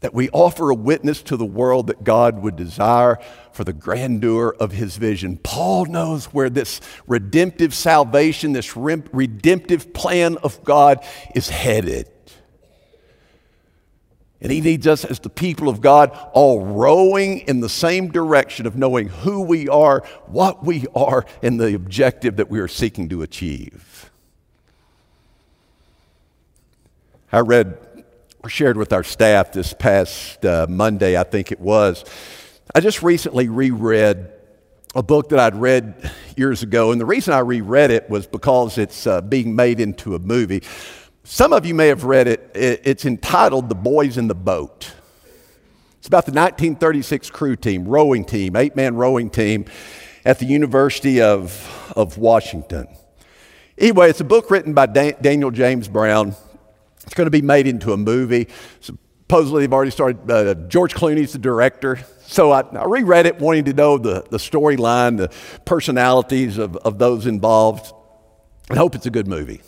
that 0.00 0.12
we 0.12 0.28
offer 0.28 0.68
a 0.68 0.74
witness 0.74 1.22
to 1.22 1.38
the 1.38 1.46
world 1.46 1.86
that 1.86 2.04
God 2.04 2.42
would 2.42 2.54
desire 2.54 3.18
for 3.52 3.64
the 3.64 3.72
grandeur 3.72 4.54
of 4.60 4.72
his 4.72 4.98
vision. 4.98 5.38
Paul 5.38 5.86
knows 5.86 6.26
where 6.26 6.50
this 6.50 6.82
redemptive 7.06 7.74
salvation, 7.74 8.52
this 8.52 8.76
redemptive 8.76 9.94
plan 9.94 10.36
of 10.42 10.62
God 10.64 11.02
is 11.34 11.48
headed. 11.48 12.10
And 14.40 14.52
he 14.52 14.60
needs 14.60 14.86
us 14.86 15.04
as 15.04 15.18
the 15.18 15.30
people 15.30 15.68
of 15.68 15.80
God 15.80 16.10
all 16.32 16.64
rowing 16.64 17.40
in 17.40 17.60
the 17.60 17.68
same 17.68 18.10
direction 18.10 18.66
of 18.66 18.76
knowing 18.76 19.08
who 19.08 19.42
we 19.42 19.68
are, 19.68 20.00
what 20.26 20.64
we 20.64 20.86
are, 20.94 21.24
and 21.42 21.58
the 21.58 21.74
objective 21.74 22.36
that 22.36 22.50
we 22.50 22.60
are 22.60 22.68
seeking 22.68 23.08
to 23.08 23.22
achieve. 23.22 24.10
I 27.32 27.40
read 27.40 27.78
or 28.42 28.48
shared 28.48 28.76
with 28.76 28.92
our 28.92 29.02
staff 29.02 29.52
this 29.52 29.72
past 29.72 30.44
uh, 30.44 30.66
Monday, 30.68 31.18
I 31.18 31.24
think 31.24 31.50
it 31.50 31.58
was. 31.58 32.04
I 32.74 32.80
just 32.80 33.02
recently 33.02 33.48
reread 33.48 34.32
a 34.94 35.02
book 35.02 35.30
that 35.30 35.38
I'd 35.38 35.56
read 35.56 36.10
years 36.36 36.62
ago, 36.62 36.92
and 36.92 37.00
the 37.00 37.06
reason 37.06 37.34
I 37.34 37.40
reread 37.40 37.90
it 37.90 38.08
was 38.08 38.26
because 38.26 38.78
it's 38.78 39.06
uh, 39.06 39.20
being 39.20 39.56
made 39.56 39.80
into 39.80 40.14
a 40.14 40.18
movie. 40.18 40.62
Some 41.28 41.52
of 41.52 41.66
you 41.66 41.74
may 41.74 41.88
have 41.88 42.04
read 42.04 42.28
it. 42.28 42.52
It's 42.54 43.04
entitled 43.04 43.68
The 43.68 43.74
Boys 43.74 44.16
in 44.16 44.28
the 44.28 44.34
Boat. 44.34 44.92
It's 45.98 46.06
about 46.06 46.24
the 46.24 46.30
1936 46.30 47.30
crew 47.30 47.56
team, 47.56 47.84
rowing 47.84 48.24
team, 48.24 48.54
eight 48.54 48.76
man 48.76 48.94
rowing 48.94 49.28
team 49.28 49.64
at 50.24 50.38
the 50.38 50.46
University 50.46 51.20
of, 51.20 51.92
of 51.96 52.16
Washington. 52.16 52.86
Anyway, 53.76 54.08
it's 54.08 54.20
a 54.20 54.24
book 54.24 54.52
written 54.52 54.72
by 54.72 54.86
Dan- 54.86 55.16
Daniel 55.20 55.50
James 55.50 55.88
Brown. 55.88 56.36
It's 57.02 57.14
going 57.14 57.26
to 57.26 57.32
be 57.32 57.42
made 57.42 57.66
into 57.66 57.92
a 57.92 57.96
movie. 57.96 58.46
Supposedly, 58.78 59.64
they've 59.64 59.72
already 59.72 59.90
started, 59.90 60.30
uh, 60.30 60.54
George 60.68 60.94
Clooney's 60.94 61.32
the 61.32 61.40
director. 61.40 61.98
So 62.20 62.52
I, 62.52 62.60
I, 62.60 62.84
reread 62.84 63.26
it 63.26 63.40
wanting 63.40 63.64
to 63.64 63.72
know 63.72 63.98
the, 63.98 64.24
the 64.30 64.38
storyline, 64.38 65.16
the 65.16 65.32
personalities 65.64 66.56
of, 66.56 66.76
of 66.76 67.00
those 67.00 67.26
involved, 67.26 67.92
and 68.68 68.78
hope 68.78 68.94
it's 68.94 69.06
a 69.06 69.10
good 69.10 69.26
movie. 69.26 69.60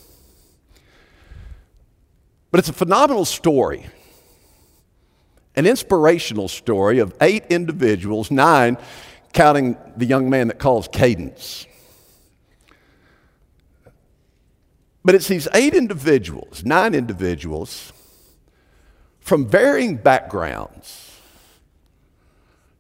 But 2.51 2.61
it's 2.61 2.69
a 2.69 2.75
phenomenal 2.75 3.25
story, 3.25 3.87
an 5.55 5.67
inspirational 5.67 6.49
story 6.49 6.99
of 6.99 7.15
eight 7.21 7.45
individuals, 7.51 8.31
nine 8.31 8.79
counting 9.33 9.77
the 9.97 10.07
young 10.07 10.31
man 10.31 10.49
that 10.49 10.59
calls 10.59 10.89
Cadence. 10.89 11.67
But 15.05 15.15
it's 15.15 15.29
these 15.29 15.49
eight 15.55 15.75
individuals, 15.75 16.65
nine 16.65 16.95
individuals 16.95 17.93
from 19.21 19.47
varying 19.47 19.97
backgrounds. 19.97 21.21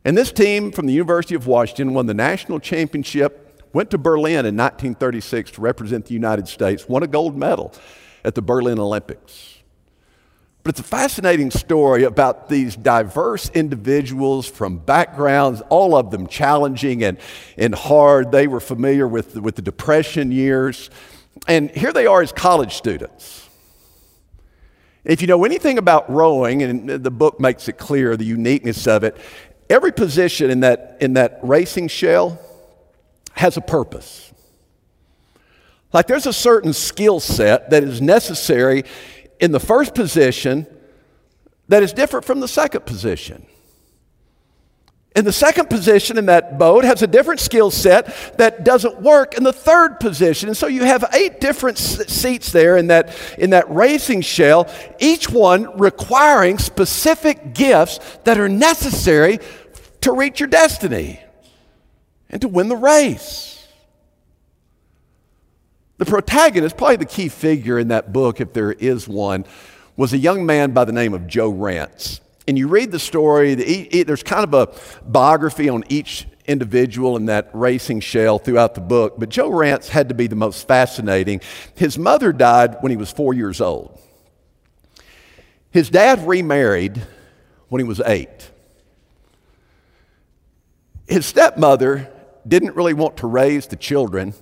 And 0.04 0.16
this 0.16 0.32
team 0.32 0.72
from 0.72 0.86
the 0.86 0.92
University 0.94 1.34
of 1.34 1.46
Washington 1.46 1.92
won 1.92 2.06
the 2.06 2.14
national 2.14 2.60
championship, 2.60 3.62
went 3.74 3.90
to 3.90 3.98
Berlin 3.98 4.46
in 4.46 4.56
1936 4.56 5.52
to 5.52 5.60
represent 5.60 6.06
the 6.06 6.14
United 6.14 6.48
States, 6.48 6.88
won 6.88 7.02
a 7.02 7.06
gold 7.06 7.36
medal 7.36 7.74
at 8.24 8.34
the 8.34 8.42
Berlin 8.42 8.78
Olympics. 8.78 9.57
But 10.62 10.70
it's 10.70 10.80
a 10.80 10.84
fascinating 10.84 11.50
story 11.50 12.04
about 12.04 12.48
these 12.48 12.76
diverse 12.76 13.48
individuals 13.50 14.46
from 14.46 14.78
backgrounds, 14.78 15.62
all 15.70 15.96
of 15.96 16.10
them 16.10 16.26
challenging 16.26 17.04
and, 17.04 17.18
and 17.56 17.74
hard. 17.74 18.32
They 18.32 18.46
were 18.46 18.60
familiar 18.60 19.08
with, 19.08 19.36
with 19.36 19.56
the 19.56 19.62
Depression 19.62 20.30
years. 20.30 20.90
And 21.46 21.70
here 21.70 21.92
they 21.92 22.06
are 22.06 22.20
as 22.20 22.32
college 22.32 22.74
students. 22.74 23.48
If 25.04 25.22
you 25.22 25.26
know 25.26 25.44
anything 25.44 25.78
about 25.78 26.10
rowing, 26.10 26.62
and 26.62 26.88
the 26.88 27.10
book 27.10 27.40
makes 27.40 27.68
it 27.68 27.78
clear 27.78 28.16
the 28.16 28.26
uniqueness 28.26 28.86
of 28.86 29.04
it, 29.04 29.16
every 29.70 29.92
position 29.92 30.50
in 30.50 30.60
that, 30.60 30.98
in 31.00 31.14
that 31.14 31.38
racing 31.42 31.88
shell 31.88 32.38
has 33.32 33.56
a 33.56 33.60
purpose. 33.60 34.32
Like 35.92 36.06
there's 36.06 36.26
a 36.26 36.32
certain 36.32 36.72
skill 36.74 37.20
set 37.20 37.70
that 37.70 37.82
is 37.82 38.02
necessary 38.02 38.84
in 39.40 39.52
the 39.52 39.60
first 39.60 39.94
position 39.94 40.66
that 41.68 41.82
is 41.82 41.92
different 41.92 42.24
from 42.24 42.40
the 42.40 42.48
second 42.48 42.86
position. 42.86 43.46
And 45.18 45.26
the 45.26 45.32
second 45.32 45.68
position 45.68 46.16
in 46.16 46.26
that 46.26 46.58
boat 46.58 46.84
has 46.84 47.02
a 47.02 47.06
different 47.06 47.40
skill 47.40 47.72
set 47.72 48.38
that 48.38 48.62
doesn't 48.64 49.00
work 49.00 49.36
in 49.36 49.42
the 49.42 49.52
third 49.52 49.98
position. 49.98 50.48
And 50.48 50.56
so 50.56 50.68
you 50.68 50.84
have 50.84 51.04
eight 51.12 51.40
different 51.40 51.76
seats 51.76 52.52
there 52.52 52.76
in 52.76 52.86
that, 52.86 53.16
in 53.36 53.50
that 53.50 53.68
racing 53.68 54.20
shell, 54.20 54.72
each 55.00 55.28
one 55.28 55.76
requiring 55.76 56.58
specific 56.58 57.52
gifts 57.52 57.98
that 58.24 58.38
are 58.38 58.48
necessary 58.48 59.40
to 60.02 60.12
reach 60.12 60.38
your 60.38 60.48
destiny 60.48 61.20
and 62.30 62.40
to 62.42 62.48
win 62.48 62.68
the 62.68 62.76
race. 62.76 63.57
The 65.98 66.06
protagonist, 66.06 66.76
probably 66.76 66.96
the 66.96 67.04
key 67.04 67.28
figure 67.28 67.78
in 67.78 67.88
that 67.88 68.12
book, 68.12 68.40
if 68.40 68.52
there 68.52 68.72
is 68.72 69.06
one, 69.08 69.44
was 69.96 70.12
a 70.12 70.18
young 70.18 70.46
man 70.46 70.70
by 70.70 70.84
the 70.84 70.92
name 70.92 71.12
of 71.12 71.26
Joe 71.26 71.52
Rantz. 71.52 72.20
And 72.46 72.56
you 72.56 72.68
read 72.68 72.92
the 72.92 72.98
story, 72.98 73.54
there's 74.04 74.22
kind 74.22 74.44
of 74.44 74.54
a 74.54 74.68
biography 75.04 75.68
on 75.68 75.84
each 75.88 76.26
individual 76.46 77.16
in 77.16 77.26
that 77.26 77.50
racing 77.52 78.00
shell 78.00 78.38
throughout 78.38 78.74
the 78.74 78.80
book, 78.80 79.16
but 79.18 79.28
Joe 79.28 79.50
Rantz's 79.50 79.90
had 79.90 80.08
to 80.08 80.14
be 80.14 80.28
the 80.28 80.36
most 80.36 80.66
fascinating. 80.66 81.42
His 81.74 81.98
mother 81.98 82.32
died 82.32 82.76
when 82.80 82.90
he 82.90 82.96
was 82.96 83.10
four 83.10 83.34
years 83.34 83.60
old. 83.60 84.00
His 85.70 85.90
dad 85.90 86.26
remarried 86.26 87.02
when 87.68 87.80
he 87.80 87.84
was 87.86 88.00
eight. 88.06 88.50
His 91.06 91.26
stepmother 91.26 92.10
didn't 92.46 92.76
really 92.76 92.94
want 92.94 93.18
to 93.18 93.26
raise 93.26 93.66
the 93.66 93.76
children 93.76 94.32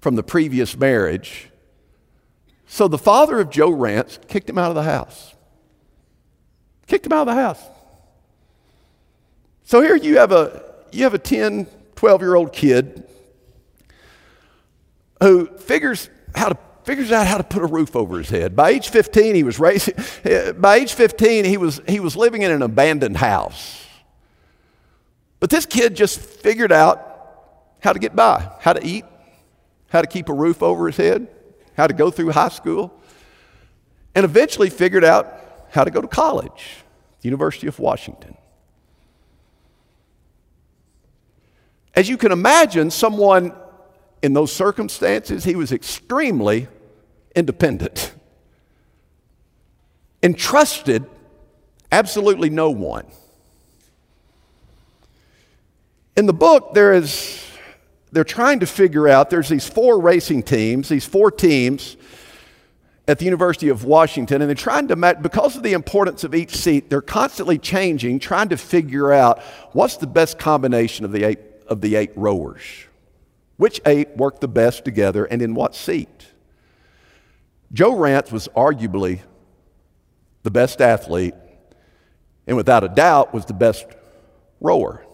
from 0.00 0.16
the 0.16 0.22
previous 0.22 0.76
marriage, 0.76 1.50
so 2.66 2.86
the 2.86 2.98
father 2.98 3.40
of 3.40 3.50
Joe 3.50 3.70
Rantz 3.70 4.26
kicked 4.28 4.48
him 4.48 4.56
out 4.56 4.68
of 4.68 4.76
the 4.76 4.84
house. 4.84 5.34
Kicked 6.86 7.04
him 7.04 7.12
out 7.12 7.22
of 7.22 7.34
the 7.34 7.40
house. 7.40 7.62
So 9.64 9.80
here 9.82 9.96
you 9.96 10.18
have 10.18 10.30
a, 10.30 10.64
you 10.92 11.02
have 11.02 11.14
a 11.14 11.18
10, 11.18 11.66
12 11.96 12.20
year 12.20 12.34
old 12.34 12.52
kid 12.52 13.04
who 15.20 15.46
figures 15.46 16.08
how 16.34 16.48
to 16.48 16.58
figures 16.84 17.12
out 17.12 17.26
how 17.26 17.36
to 17.36 17.44
put 17.44 17.62
a 17.62 17.66
roof 17.66 17.94
over 17.94 18.18
his 18.18 18.30
head. 18.30 18.56
By 18.56 18.70
age 18.70 18.88
15, 18.88 19.34
he 19.34 19.42
was 19.42 19.58
raising, 19.58 19.94
by 20.58 20.76
age 20.76 20.94
15, 20.94 21.44
he 21.44 21.56
was, 21.56 21.80
he 21.86 22.00
was 22.00 22.16
living 22.16 22.42
in 22.42 22.50
an 22.50 22.62
abandoned 22.62 23.16
house. 23.16 23.86
But 25.40 25.50
this 25.50 25.66
kid 25.66 25.94
just 25.94 26.20
figured 26.20 26.72
out 26.72 27.06
how 27.80 27.92
to 27.92 27.98
get 27.98 28.16
by, 28.16 28.50
how 28.60 28.72
to 28.72 28.84
eat, 28.84 29.04
how 29.90 30.00
to 30.00 30.08
keep 30.08 30.28
a 30.28 30.32
roof 30.32 30.62
over 30.62 30.86
his 30.86 30.96
head, 30.96 31.28
how 31.76 31.86
to 31.86 31.94
go 31.94 32.10
through 32.10 32.30
high 32.30 32.48
school, 32.48 32.92
and 34.14 34.24
eventually 34.24 34.70
figured 34.70 35.04
out 35.04 35.66
how 35.70 35.84
to 35.84 35.90
go 35.90 36.00
to 36.00 36.08
college, 36.08 36.78
the 37.20 37.28
University 37.28 37.66
of 37.66 37.78
Washington. 37.78 38.36
As 41.94 42.08
you 42.08 42.16
can 42.16 42.32
imagine, 42.32 42.90
someone 42.90 43.52
in 44.22 44.32
those 44.32 44.52
circumstances, 44.52 45.44
he 45.44 45.56
was 45.56 45.72
extremely 45.72 46.68
independent 47.34 48.14
and 50.22 50.36
trusted 50.36 51.04
absolutely 51.90 52.50
no 52.50 52.70
one. 52.70 53.06
In 56.16 56.26
the 56.26 56.32
book, 56.32 56.74
there 56.74 56.92
is, 56.92 57.39
they're 58.12 58.24
trying 58.24 58.60
to 58.60 58.66
figure 58.66 59.08
out, 59.08 59.30
there's 59.30 59.48
these 59.48 59.68
four 59.68 60.00
racing 60.00 60.42
teams, 60.42 60.88
these 60.88 61.06
four 61.06 61.30
teams 61.30 61.96
at 63.06 63.18
the 63.18 63.24
University 63.24 63.68
of 63.68 63.84
Washington, 63.84 64.42
and 64.42 64.48
they're 64.48 64.54
trying 64.54 64.88
to, 64.88 64.96
match, 64.96 65.20
because 65.22 65.56
of 65.56 65.62
the 65.62 65.72
importance 65.72 66.24
of 66.24 66.34
each 66.34 66.56
seat, 66.56 66.90
they're 66.90 67.00
constantly 67.00 67.58
changing, 67.58 68.18
trying 68.18 68.48
to 68.48 68.56
figure 68.56 69.12
out 69.12 69.40
what's 69.72 69.96
the 69.96 70.06
best 70.06 70.38
combination 70.38 71.04
of 71.04 71.12
the 71.12 71.24
eight, 71.24 71.38
of 71.66 71.80
the 71.80 71.96
eight 71.96 72.12
rowers. 72.16 72.62
Which 73.56 73.80
eight 73.84 74.16
work 74.16 74.40
the 74.40 74.48
best 74.48 74.84
together 74.84 75.24
and 75.24 75.42
in 75.42 75.54
what 75.54 75.74
seat? 75.74 76.26
Joe 77.72 77.92
Rantz 77.92 78.32
was 78.32 78.48
arguably 78.56 79.20
the 80.42 80.50
best 80.50 80.80
athlete 80.80 81.34
and 82.46 82.56
without 82.56 82.82
a 82.82 82.88
doubt 82.88 83.32
was 83.32 83.44
the 83.44 83.54
best 83.54 83.86
rower. 84.60 85.04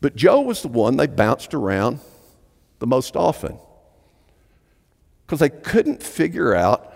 But 0.00 0.14
Joe 0.14 0.40
was 0.40 0.62
the 0.62 0.68
one 0.68 0.96
they 0.96 1.06
bounced 1.06 1.54
around 1.54 2.00
the 2.78 2.86
most 2.86 3.16
often 3.16 3.58
because 5.26 5.40
they 5.40 5.48
couldn't 5.48 6.02
figure 6.02 6.54
out 6.54 6.94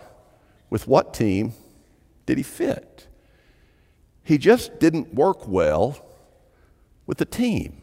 with 0.71 0.87
what 0.87 1.13
team 1.13 1.53
did 2.27 2.39
he 2.39 2.43
fit. 2.43 3.09
He 4.23 4.39
just 4.39 4.79
didn't 4.79 5.15
work 5.15 5.49
well 5.49 6.07
with 7.07 7.19
the 7.19 7.25
team. 7.25 7.83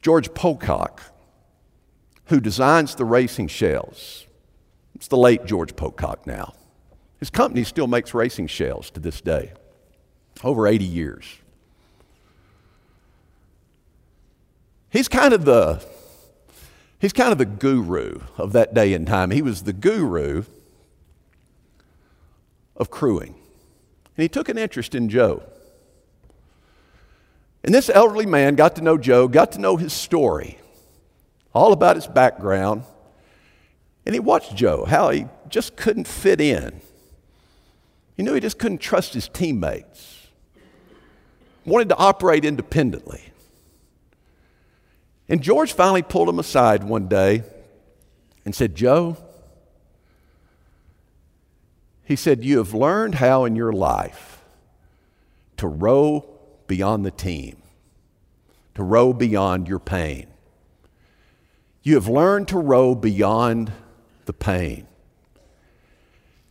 George 0.00 0.32
Pocock, 0.32 1.02
who 2.26 2.40
designs 2.40 2.94
the 2.94 3.04
racing 3.04 3.48
shells. 3.48 4.26
It's 4.94 5.08
the 5.08 5.16
late 5.16 5.44
George 5.44 5.76
Pocock 5.76 6.26
now. 6.26 6.54
His 7.18 7.28
company 7.28 7.64
still 7.64 7.86
makes 7.86 8.14
racing 8.14 8.46
shells 8.46 8.90
to 8.92 9.00
this 9.00 9.20
day, 9.20 9.52
over 10.42 10.66
80 10.66 10.84
years. 10.84 11.39
He's 14.90 15.08
kind 15.08 15.32
of 15.32 15.44
the 15.44 15.84
he's 16.98 17.12
kind 17.12 17.32
of 17.32 17.38
the 17.38 17.46
guru 17.46 18.20
of 18.36 18.52
that 18.52 18.74
day 18.74 18.92
and 18.92 19.06
time. 19.06 19.30
He 19.30 19.42
was 19.42 19.62
the 19.62 19.72
guru 19.72 20.44
of 22.76 22.90
crewing. 22.90 23.34
And 24.16 24.22
he 24.22 24.28
took 24.28 24.48
an 24.48 24.58
interest 24.58 24.94
in 24.94 25.08
Joe. 25.08 25.42
And 27.62 27.74
this 27.74 27.90
elderly 27.90 28.26
man 28.26 28.54
got 28.56 28.76
to 28.76 28.82
know 28.82 28.98
Joe, 28.98 29.28
got 29.28 29.52
to 29.52 29.60
know 29.60 29.76
his 29.76 29.92
story, 29.92 30.58
all 31.54 31.72
about 31.72 31.96
his 31.96 32.06
background. 32.06 32.84
And 34.06 34.14
he 34.14 34.18
watched 34.18 34.56
Joe, 34.56 34.86
how 34.86 35.10
he 35.10 35.26
just 35.48 35.76
couldn't 35.76 36.08
fit 36.08 36.40
in. 36.40 36.80
He 38.16 38.22
knew 38.22 38.32
he 38.32 38.40
just 38.40 38.58
couldn't 38.58 38.78
trust 38.78 39.14
his 39.14 39.28
teammates, 39.28 40.28
wanted 41.64 41.90
to 41.90 41.96
operate 41.96 42.44
independently. 42.44 43.29
And 45.30 45.40
George 45.40 45.72
finally 45.72 46.02
pulled 46.02 46.28
him 46.28 46.40
aside 46.40 46.82
one 46.82 47.06
day 47.06 47.44
and 48.44 48.52
said, 48.52 48.74
Joe, 48.74 49.16
he 52.04 52.16
said, 52.16 52.44
You 52.44 52.58
have 52.58 52.74
learned 52.74 53.14
how 53.14 53.44
in 53.44 53.54
your 53.54 53.72
life 53.72 54.42
to 55.56 55.68
row 55.68 56.28
beyond 56.66 57.06
the 57.06 57.12
team, 57.12 57.62
to 58.74 58.82
row 58.82 59.12
beyond 59.12 59.68
your 59.68 59.78
pain. 59.78 60.26
You 61.84 61.94
have 61.94 62.08
learned 62.08 62.48
to 62.48 62.58
row 62.58 62.96
beyond 62.96 63.70
the 64.24 64.32
pain. 64.32 64.88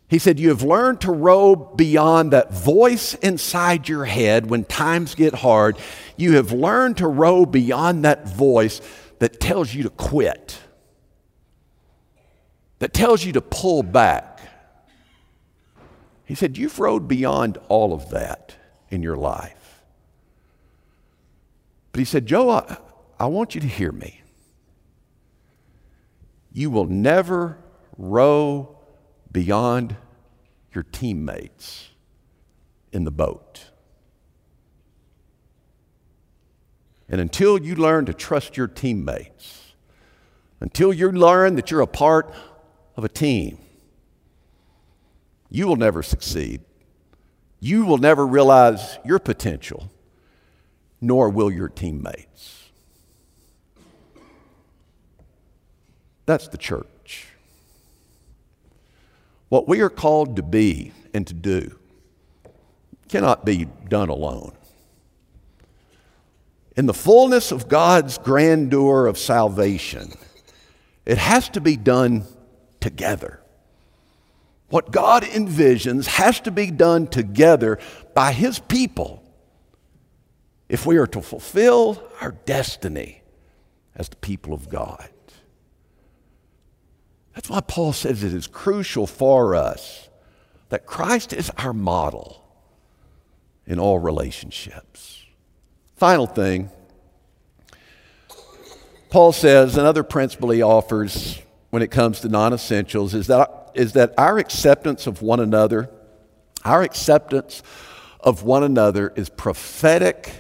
He 0.10 0.17
said, 0.17 0.39
You 0.39 0.50
have 0.50 0.63
learned 0.63 1.02
to 1.02 1.12
row 1.12 1.56
beyond 1.56 2.34
that 2.34 2.52
voice 2.52 3.13
inside 3.13 3.88
your 3.88 4.06
head 4.06 4.50
when 4.50 4.65
times 4.65 5.13
get 5.13 5.36
hard. 5.36 5.78
You 6.17 6.34
have 6.34 6.52
learned 6.52 6.98
to 6.98 7.08
row 7.08 7.45
beyond 7.45 8.04
that 8.04 8.28
voice 8.28 8.82
that 9.19 9.39
tells 9.39 9.74
you 9.74 9.84
to 9.84 9.89
quit, 9.91 10.60
that 12.80 12.91
tells 12.91 13.24
you 13.24 13.34
to 13.34 13.41
pull 13.41 13.84
back. 13.84 14.39
He 16.26 16.34
said, 16.34 16.58
You've 16.58 16.80
rowed 16.80 17.08
beyond 17.08 17.60
all 17.67 17.93
of 17.93 18.10
that 18.10 18.56
in 18.89 19.04
your 19.04 19.15
life. 19.15 19.84
But 21.91 22.00
he 22.00 22.06
said, 22.06 22.26
Joe, 22.26 22.50
I, 22.50 22.78
I 23.19 23.28
want 23.28 23.54
you 23.54 23.62
to 23.62 23.67
hear 23.67 23.91
me. 23.91 24.22
You 26.52 26.72
will 26.72 26.86
never 26.86 27.60
row 27.95 28.79
beyond 29.32 29.96
your 30.74 30.84
teammates 30.84 31.89
in 32.92 33.04
the 33.04 33.12
boat. 33.12 33.65
And 37.08 37.20
until 37.20 37.60
you 37.60 37.76
learn 37.76 38.06
to 38.06 38.13
trust 38.13 38.56
your 38.56 38.68
teammates, 38.68 39.74
until 40.60 40.94
you 40.94 41.12
learn 41.12 41.56
that 41.56 41.72
you're 41.72 41.82
a 41.82 41.88
part 41.88 42.34
of 42.96 43.04
a 43.04 43.10
team, 43.10 43.58
you 45.50 45.68
will 45.68 45.76
never 45.76 46.04
succeed. 46.04 46.62
You 47.60 47.86
will 47.86 47.98
never 47.98 48.26
realize 48.26 49.00
your 49.04 49.20
potential 49.20 49.89
nor 51.02 51.30
will 51.30 51.52
your 51.52 51.70
teammates. 51.70 52.70
That's 56.26 56.48
the 56.48 56.58
church. 56.58 56.86
What 59.50 59.68
we 59.68 59.82
are 59.82 59.90
called 59.90 60.36
to 60.38 60.44
be 60.44 60.94
and 61.14 61.26
to 61.28 61.34
do 61.34 61.78
cannot 63.10 63.46
be 63.46 63.66
done 63.88 64.10
alone. 64.10 64.54
In 66.78 66.86
the 66.86 66.94
fullness 66.94 67.52
of 67.52 67.68
God's 67.68 68.18
grandeur 68.20 69.08
of 69.08 69.18
salvation, 69.18 70.14
it 71.06 71.18
has 71.18 71.50
to 71.50 71.62
be 71.62 71.76
done 71.76 72.24
together. 72.80 73.42
What 74.70 74.92
God 74.92 75.24
envisions 75.24 76.06
has 76.06 76.40
to 76.42 76.52
be 76.52 76.70
done 76.70 77.08
together 77.08 77.80
by 78.14 78.32
His 78.32 78.60
people 78.60 79.24
if 80.70 80.86
we 80.86 80.98
are 80.98 81.08
to 81.08 81.22
fulfill 81.22 82.02
our 82.22 82.32
destiny 82.32 83.24
as 83.96 84.10
the 84.10 84.16
people 84.18 84.54
of 84.54 84.70
God. 84.70 85.10
That's 87.34 87.50
why 87.50 87.62
Paul 87.62 87.94
says 87.94 88.24
it 88.24 88.34
is 88.34 88.48
crucial 88.48 89.08
for 89.08 89.56
us 89.56 90.10
that 90.70 90.86
Christ 90.86 91.34
is 91.34 91.50
our 91.58 91.74
model 91.74 92.44
in 93.65 93.80
all 93.80 94.00
relationships. 94.00 95.26
Final 95.96 96.28
thing, 96.28 96.70
Paul 99.10 99.32
says 99.32 99.76
another 99.76 100.04
principle 100.04 100.52
he 100.52 100.62
offers 100.62 101.39
when 101.72 101.82
it 101.82 101.92
comes 101.92 102.20
to 102.22 102.30
non 102.30 102.54
essentials 102.54 103.13
is 103.13 103.28
that, 103.28 103.72
is 103.74 103.94
that 103.94 104.13
our 104.18 104.38
acceptance 104.38 105.08
of 105.08 105.22
one 105.22 105.39
another, 105.39 105.89
our 106.63 106.84
acceptance 106.84 107.63
of 108.20 108.44
one 108.44 108.63
another 108.63 109.13
is 109.15 109.30
prophetic 109.30 110.32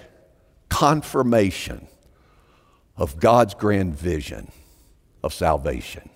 confirmation 0.69 1.87
of 2.95 3.19
God's 3.19 3.53
grand 3.53 3.95
vision 3.95 4.51
of 5.23 5.33
salvation. 5.33 6.09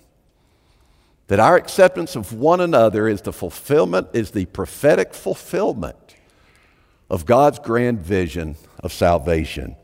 That 1.28 1.40
our 1.40 1.56
acceptance 1.56 2.16
of 2.16 2.32
one 2.32 2.60
another 2.60 3.08
is 3.08 3.22
the 3.22 3.32
fulfillment, 3.32 4.08
is 4.12 4.32
the 4.32 4.44
prophetic 4.46 5.14
fulfillment 5.14 6.16
of 7.08 7.24
God's 7.24 7.58
grand 7.58 8.00
vision 8.00 8.56
of 8.80 8.92
salvation. 8.92 9.76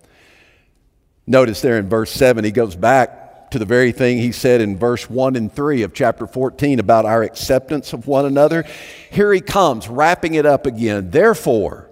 Notice 1.27 1.61
there 1.61 1.79
in 1.79 1.89
verse 1.89 2.11
7, 2.11 2.45
he 2.45 2.51
goes 2.51 2.77
back 2.77 3.51
to 3.51 3.59
the 3.59 3.65
very 3.65 3.93
thing 3.93 4.19
he 4.19 4.33
said 4.33 4.61
in 4.61 4.79
verse 4.79 5.09
1 5.09 5.37
and 5.37 5.53
3 5.53 5.83
of 5.83 5.93
chapter 5.93 6.27
14 6.27 6.79
about 6.79 7.05
our 7.05 7.23
acceptance 7.23 7.93
of 7.93 8.07
one 8.07 8.27
another. 8.27 8.65
Here 9.11 9.33
he 9.33 9.41
comes, 9.41 9.89
wrapping 9.89 10.35
it 10.35 10.47
up 10.47 10.67
again. 10.67 11.11
Therefore, 11.11 11.91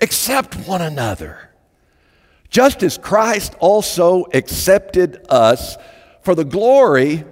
accept 0.00 0.54
one 0.66 0.82
another, 0.82 1.50
just 2.48 2.82
as 2.82 2.98
Christ 2.98 3.54
also 3.60 4.26
accepted 4.32 5.24
us 5.28 5.76
for 6.22 6.34
the 6.34 6.44
glory 6.44 7.24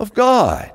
of 0.00 0.14
God. 0.14 0.72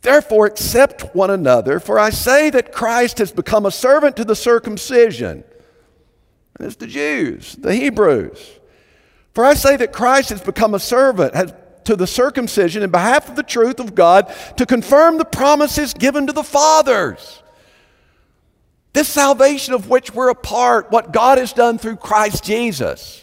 Therefore, 0.00 0.46
accept 0.46 1.14
one 1.14 1.30
another, 1.30 1.78
for 1.78 1.96
I 1.96 2.10
say 2.10 2.50
that 2.50 2.72
Christ 2.72 3.18
has 3.18 3.30
become 3.30 3.66
a 3.66 3.70
servant 3.70 4.16
to 4.16 4.24
the 4.24 4.34
circumcision. 4.34 5.44
And 6.58 6.66
it's 6.66 6.76
the 6.76 6.88
Jews, 6.88 7.54
the 7.54 7.74
Hebrews. 7.74 8.58
For 9.34 9.44
I 9.44 9.54
say 9.54 9.76
that 9.76 9.92
Christ 9.92 10.30
has 10.30 10.40
become 10.40 10.74
a 10.74 10.80
servant 10.80 11.54
to 11.84 11.94
the 11.94 12.06
circumcision 12.06 12.82
in 12.82 12.90
behalf 12.90 13.28
of 13.28 13.36
the 13.36 13.42
truth 13.42 13.78
of 13.78 13.94
God 13.94 14.34
to 14.56 14.66
confirm 14.66 15.18
the 15.18 15.24
promises 15.24 15.94
given 15.94 16.26
to 16.26 16.32
the 16.32 16.42
fathers. 16.42 17.42
This 18.92 19.08
salvation 19.08 19.72
of 19.72 19.88
which 19.88 20.12
we're 20.12 20.30
a 20.30 20.34
part, 20.34 20.90
what 20.90 21.12
God 21.12 21.38
has 21.38 21.52
done 21.52 21.78
through 21.78 21.96
Christ 21.96 22.44
Jesus. 22.44 23.21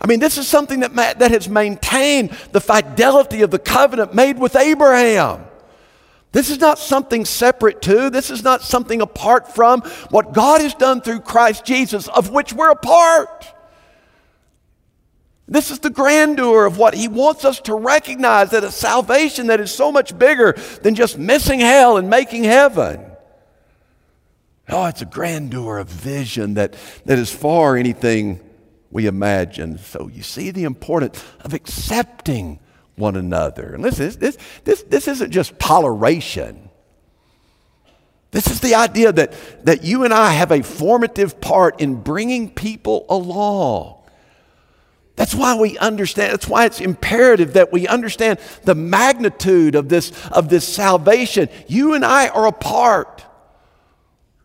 I 0.00 0.06
mean, 0.06 0.20
this 0.20 0.38
is 0.38 0.46
something 0.46 0.80
that, 0.80 0.94
ma- 0.94 1.14
that 1.14 1.30
has 1.30 1.48
maintained 1.48 2.30
the 2.52 2.60
fidelity 2.60 3.42
of 3.42 3.50
the 3.50 3.58
covenant 3.58 4.14
made 4.14 4.38
with 4.38 4.54
Abraham. 4.54 5.44
This 6.32 6.50
is 6.50 6.60
not 6.60 6.78
something 6.78 7.24
separate 7.24 7.80
to, 7.82 8.10
this 8.10 8.30
is 8.30 8.42
not 8.42 8.60
something 8.60 9.00
apart 9.00 9.54
from 9.54 9.80
what 10.10 10.34
God 10.34 10.60
has 10.60 10.74
done 10.74 11.00
through 11.00 11.20
Christ 11.20 11.64
Jesus, 11.64 12.08
of 12.08 12.30
which 12.30 12.52
we're 12.52 12.70
a 12.70 12.76
part. 12.76 13.46
This 15.48 15.70
is 15.70 15.78
the 15.78 15.90
grandeur 15.90 16.66
of 16.66 16.76
what 16.76 16.94
he 16.94 17.08
wants 17.08 17.44
us 17.44 17.60
to 17.60 17.74
recognize 17.74 18.50
that 18.50 18.64
a 18.64 18.70
salvation 18.70 19.46
that 19.46 19.60
is 19.60 19.72
so 19.72 19.92
much 19.92 20.18
bigger 20.18 20.54
than 20.82 20.94
just 20.94 21.16
missing 21.16 21.60
hell 21.60 21.96
and 21.96 22.10
making 22.10 22.44
heaven. 22.44 23.00
Oh, 24.68 24.86
it's 24.86 25.02
a 25.02 25.06
grandeur 25.06 25.78
of 25.78 25.88
vision 25.88 26.54
that, 26.54 26.74
that 27.04 27.18
is 27.18 27.32
far 27.32 27.76
anything 27.76 28.40
we 28.90 29.06
imagine. 29.06 29.78
So 29.78 30.08
you 30.08 30.22
see 30.22 30.50
the 30.50 30.64
importance 30.64 31.22
of 31.40 31.54
accepting 31.54 32.60
one 32.96 33.16
another. 33.16 33.74
And 33.74 33.82
listen, 33.82 34.18
this, 34.18 34.38
this, 34.64 34.82
this 34.84 35.08
isn't 35.08 35.30
just 35.30 35.58
toleration. 35.58 36.70
This 38.30 38.48
is 38.48 38.60
the 38.60 38.74
idea 38.74 39.12
that, 39.12 39.32
that 39.64 39.84
you 39.84 40.04
and 40.04 40.12
I 40.12 40.32
have 40.32 40.50
a 40.50 40.62
formative 40.62 41.40
part 41.40 41.80
in 41.80 42.02
bringing 42.02 42.50
people 42.50 43.06
along. 43.08 43.94
That's 45.14 45.34
why 45.34 45.56
we 45.56 45.78
understand, 45.78 46.32
that's 46.32 46.46
why 46.46 46.66
it's 46.66 46.80
imperative 46.80 47.54
that 47.54 47.72
we 47.72 47.88
understand 47.88 48.38
the 48.64 48.74
magnitude 48.74 49.74
of 49.74 49.88
this, 49.88 50.12
of 50.28 50.50
this 50.50 50.68
salvation. 50.68 51.48
You 51.66 51.94
and 51.94 52.04
I 52.04 52.28
are 52.28 52.46
a 52.46 52.52
part 52.52 53.24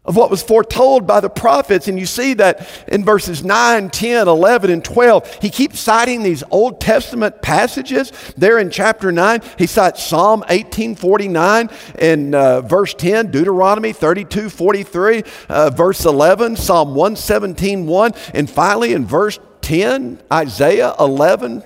of 0.04 0.16
what 0.16 0.32
was 0.32 0.42
foretold 0.42 1.06
by 1.06 1.20
the 1.20 1.30
prophets. 1.30 1.88
And 1.88 2.00
you 2.00 2.08
see 2.08 2.34
that 2.36 2.68
in 2.88 3.06
verses 3.06 3.44
9, 3.44 3.90
10, 3.92 4.28
11, 4.28 4.72
and 4.72 4.84
12. 4.84 5.40
He 5.42 5.50
keeps 5.50 5.80
citing 5.80 6.24
these 6.24 6.44
Old 6.50 6.82
Testament 6.82 7.42
passages. 7.42 8.12
There 8.36 8.58
in 8.58 8.72
chapter 8.72 9.12
9, 9.12 9.42
he 9.60 9.68
cites 9.68 10.04
Psalm 10.04 10.40
1849 10.42 11.70
and 12.00 12.34
uh, 12.34 12.62
verse 12.62 12.96
10, 12.96 13.30
Deuteronomy 13.30 13.94
32, 13.94 14.50
43, 14.50 15.24
uh, 15.50 15.70
verse 15.70 16.04
11, 16.04 16.56
Psalm 16.56 16.96
117, 16.96 17.86
1, 17.86 18.14
and 18.34 18.50
finally 18.50 18.94
in 18.94 19.06
verse 19.06 19.40
10, 19.62 20.20
Isaiah 20.34 20.96
11, 21.00 21.64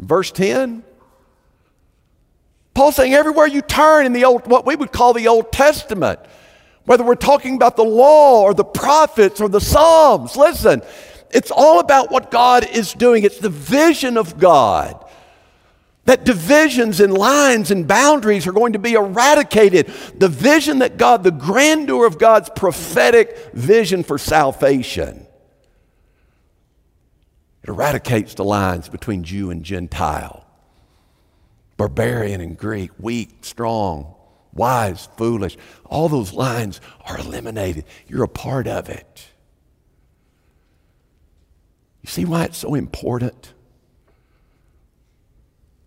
verse 0.00 0.32
10. 0.32 0.82
Paul's 2.74 2.96
saying 2.96 3.14
everywhere 3.14 3.46
you 3.46 3.62
turn 3.62 4.04
in 4.04 4.12
the 4.12 4.24
old, 4.24 4.48
what 4.48 4.66
we 4.66 4.76
would 4.76 4.92
call 4.92 5.14
the 5.14 5.28
Old 5.28 5.50
Testament, 5.50 6.18
whether 6.86 7.04
we're 7.04 7.16
talking 7.16 7.56
about 7.56 7.76
the 7.76 7.84
law 7.84 8.42
or 8.42 8.54
the 8.54 8.64
prophets 8.64 9.40
or 9.40 9.48
the 9.48 9.60
Psalms, 9.60 10.36
listen, 10.36 10.82
it's 11.30 11.50
all 11.50 11.80
about 11.80 12.10
what 12.10 12.30
God 12.30 12.66
is 12.70 12.94
doing. 12.94 13.24
It's 13.24 13.38
the 13.38 13.50
vision 13.50 14.16
of 14.16 14.38
God. 14.38 15.02
That 16.04 16.24
divisions 16.24 17.00
and 17.00 17.12
lines 17.12 17.72
and 17.72 17.88
boundaries 17.88 18.46
are 18.46 18.52
going 18.52 18.74
to 18.74 18.78
be 18.78 18.92
eradicated. 18.92 19.88
The 20.16 20.28
vision 20.28 20.78
that 20.78 20.96
God, 20.96 21.24
the 21.24 21.32
grandeur 21.32 22.06
of 22.06 22.18
God's 22.18 22.48
prophetic 22.54 23.52
vision 23.52 24.04
for 24.04 24.16
salvation. 24.16 25.26
It 27.64 27.68
eradicates 27.68 28.34
the 28.34 28.44
lines 28.44 28.88
between 28.88 29.24
Jew 29.24 29.50
and 29.50 29.64
Gentile, 29.64 30.46
barbarian 31.76 32.40
and 32.40 32.56
Greek, 32.56 32.92
weak, 33.00 33.38
strong, 33.40 34.15
wise, 34.56 35.08
foolish. 35.16 35.56
All 35.84 36.08
those 36.08 36.32
lines 36.32 36.80
are 37.04 37.18
eliminated. 37.18 37.84
You're 38.08 38.24
a 38.24 38.28
part 38.28 38.66
of 38.66 38.88
it. 38.88 39.28
You 42.02 42.08
see 42.08 42.24
why 42.24 42.44
it's 42.44 42.58
so 42.58 42.74
important 42.74 43.52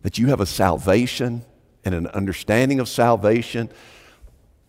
that 0.02 0.18
you 0.18 0.28
have 0.28 0.40
a 0.40 0.46
salvation 0.46 1.44
and 1.86 1.96
an 1.96 2.08
understanding 2.08 2.80
of 2.80 2.88
salvation 2.88 3.70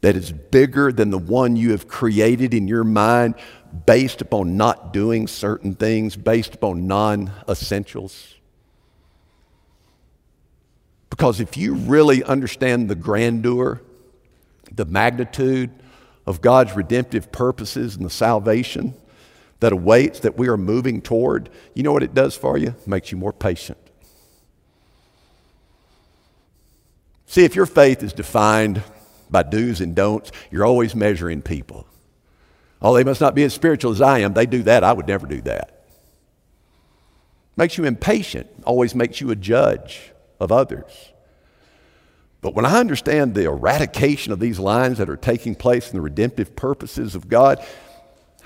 that 0.00 0.16
is 0.16 0.32
bigger 0.32 0.92
than 0.92 1.10
the 1.10 1.18
one 1.18 1.56
you 1.56 1.72
have 1.72 1.86
created 1.86 2.54
in 2.54 2.66
your 2.66 2.84
mind 2.84 3.34
based 3.86 4.20
upon 4.20 4.56
not 4.56 4.92
doing 4.92 5.26
certain 5.26 5.74
things, 5.74 6.16
based 6.16 6.54
upon 6.54 6.86
non 6.86 7.30
essentials. 7.48 8.36
Because 11.10 11.40
if 11.40 11.56
you 11.56 11.74
really 11.74 12.22
understand 12.24 12.88
the 12.88 12.94
grandeur 12.94 13.82
the 14.80 14.86
magnitude 14.86 15.68
of 16.26 16.40
God's 16.40 16.74
redemptive 16.74 17.30
purposes 17.30 17.96
and 17.96 18.04
the 18.04 18.10
salvation 18.10 18.94
that 19.60 19.74
awaits 19.74 20.20
that 20.20 20.38
we 20.38 20.48
are 20.48 20.56
moving 20.56 21.02
toward, 21.02 21.50
you 21.74 21.82
know 21.82 21.92
what 21.92 22.02
it 22.02 22.14
does 22.14 22.34
for 22.34 22.56
you? 22.56 22.74
Makes 22.86 23.12
you 23.12 23.18
more 23.18 23.34
patient. 23.34 23.76
See, 27.26 27.44
if 27.44 27.54
your 27.54 27.66
faith 27.66 28.02
is 28.02 28.14
defined 28.14 28.82
by 29.28 29.42
do's 29.42 29.82
and 29.82 29.94
don'ts, 29.94 30.32
you're 30.50 30.64
always 30.64 30.94
measuring 30.94 31.42
people. 31.42 31.86
Oh, 32.80 32.94
they 32.94 33.04
must 33.04 33.20
not 33.20 33.34
be 33.34 33.44
as 33.44 33.52
spiritual 33.52 33.92
as 33.92 34.00
I 34.00 34.20
am. 34.20 34.32
They 34.32 34.46
do 34.46 34.62
that. 34.62 34.82
I 34.82 34.94
would 34.94 35.06
never 35.06 35.26
do 35.26 35.42
that. 35.42 35.84
Makes 37.54 37.76
you 37.76 37.84
impatient, 37.84 38.48
always 38.64 38.94
makes 38.94 39.20
you 39.20 39.30
a 39.30 39.36
judge 39.36 40.12
of 40.40 40.50
others. 40.50 41.09
But 42.40 42.54
when 42.54 42.64
I 42.64 42.78
understand 42.78 43.34
the 43.34 43.44
eradication 43.44 44.32
of 44.32 44.40
these 44.40 44.58
lines 44.58 44.98
that 44.98 45.10
are 45.10 45.16
taking 45.16 45.54
place 45.54 45.90
in 45.90 45.96
the 45.96 46.00
redemptive 46.00 46.56
purposes 46.56 47.14
of 47.14 47.28
God, 47.28 47.64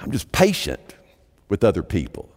I'm 0.01 0.11
just 0.11 0.33
patient 0.33 0.95
with 1.49 1.63
other 1.63 1.83
people. 1.83 2.29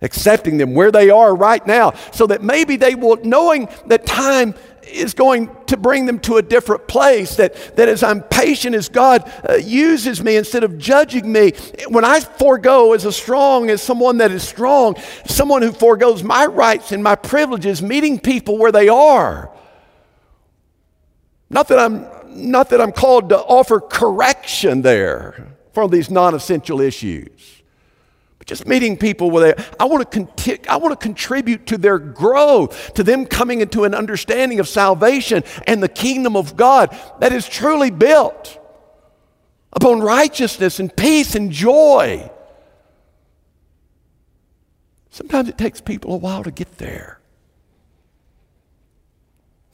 Accepting 0.00 0.58
them 0.58 0.74
where 0.74 0.90
they 0.90 1.10
are 1.10 1.32
right 1.32 1.64
now 1.64 1.92
so 2.10 2.26
that 2.26 2.42
maybe 2.42 2.74
they 2.74 2.96
will, 2.96 3.18
knowing 3.22 3.68
that 3.86 4.04
time 4.04 4.56
is 4.82 5.14
going 5.14 5.48
to 5.66 5.76
bring 5.76 6.06
them 6.06 6.18
to 6.18 6.38
a 6.38 6.42
different 6.42 6.88
place. 6.88 7.36
That, 7.36 7.76
that 7.76 7.88
as 7.88 8.02
I'm 8.02 8.20
patient 8.20 8.74
as 8.74 8.88
God 8.88 9.32
uh, 9.48 9.54
uses 9.54 10.20
me 10.20 10.34
instead 10.34 10.64
of 10.64 10.76
judging 10.76 11.30
me, 11.30 11.52
when 11.86 12.04
I 12.04 12.18
forego 12.18 12.94
as 12.94 13.04
a 13.04 13.12
strong, 13.12 13.70
as 13.70 13.80
someone 13.80 14.18
that 14.18 14.32
is 14.32 14.42
strong, 14.42 14.96
someone 15.24 15.62
who 15.62 15.70
foregoes 15.70 16.24
my 16.24 16.46
rights 16.46 16.90
and 16.90 17.04
my 17.04 17.14
privileges, 17.14 17.80
meeting 17.80 18.18
people 18.18 18.58
where 18.58 18.72
they 18.72 18.88
are, 18.88 19.52
not 21.52 21.68
that 21.68 21.78
I'm, 21.78 22.06
not 22.28 22.70
that 22.70 22.80
I'm 22.80 22.92
called 22.92 23.28
to 23.28 23.38
offer 23.38 23.78
correction 23.78 24.82
there 24.82 25.54
for 25.72 25.88
these 25.88 26.10
non 26.10 26.34
essential 26.34 26.80
issues, 26.80 27.62
but 28.38 28.46
just 28.46 28.66
meeting 28.66 28.96
people 28.96 29.30
where 29.30 29.54
they, 29.54 29.64
I 29.78 29.84
want, 29.84 30.10
to 30.10 30.18
conti- 30.18 30.66
I 30.66 30.76
want 30.76 30.98
to 30.98 31.02
contribute 31.02 31.66
to 31.66 31.78
their 31.78 31.98
growth, 31.98 32.94
to 32.94 33.04
them 33.04 33.26
coming 33.26 33.60
into 33.60 33.84
an 33.84 33.94
understanding 33.94 34.60
of 34.60 34.68
salvation 34.68 35.44
and 35.66 35.82
the 35.82 35.88
kingdom 35.88 36.36
of 36.36 36.56
God 36.56 36.98
that 37.20 37.32
is 37.32 37.46
truly 37.46 37.90
built 37.90 38.58
upon 39.74 40.00
righteousness 40.00 40.80
and 40.80 40.94
peace 40.96 41.34
and 41.34 41.52
joy. 41.52 42.30
Sometimes 45.10 45.50
it 45.50 45.58
takes 45.58 45.82
people 45.82 46.14
a 46.14 46.16
while 46.16 46.42
to 46.42 46.50
get 46.50 46.78
there. 46.78 47.21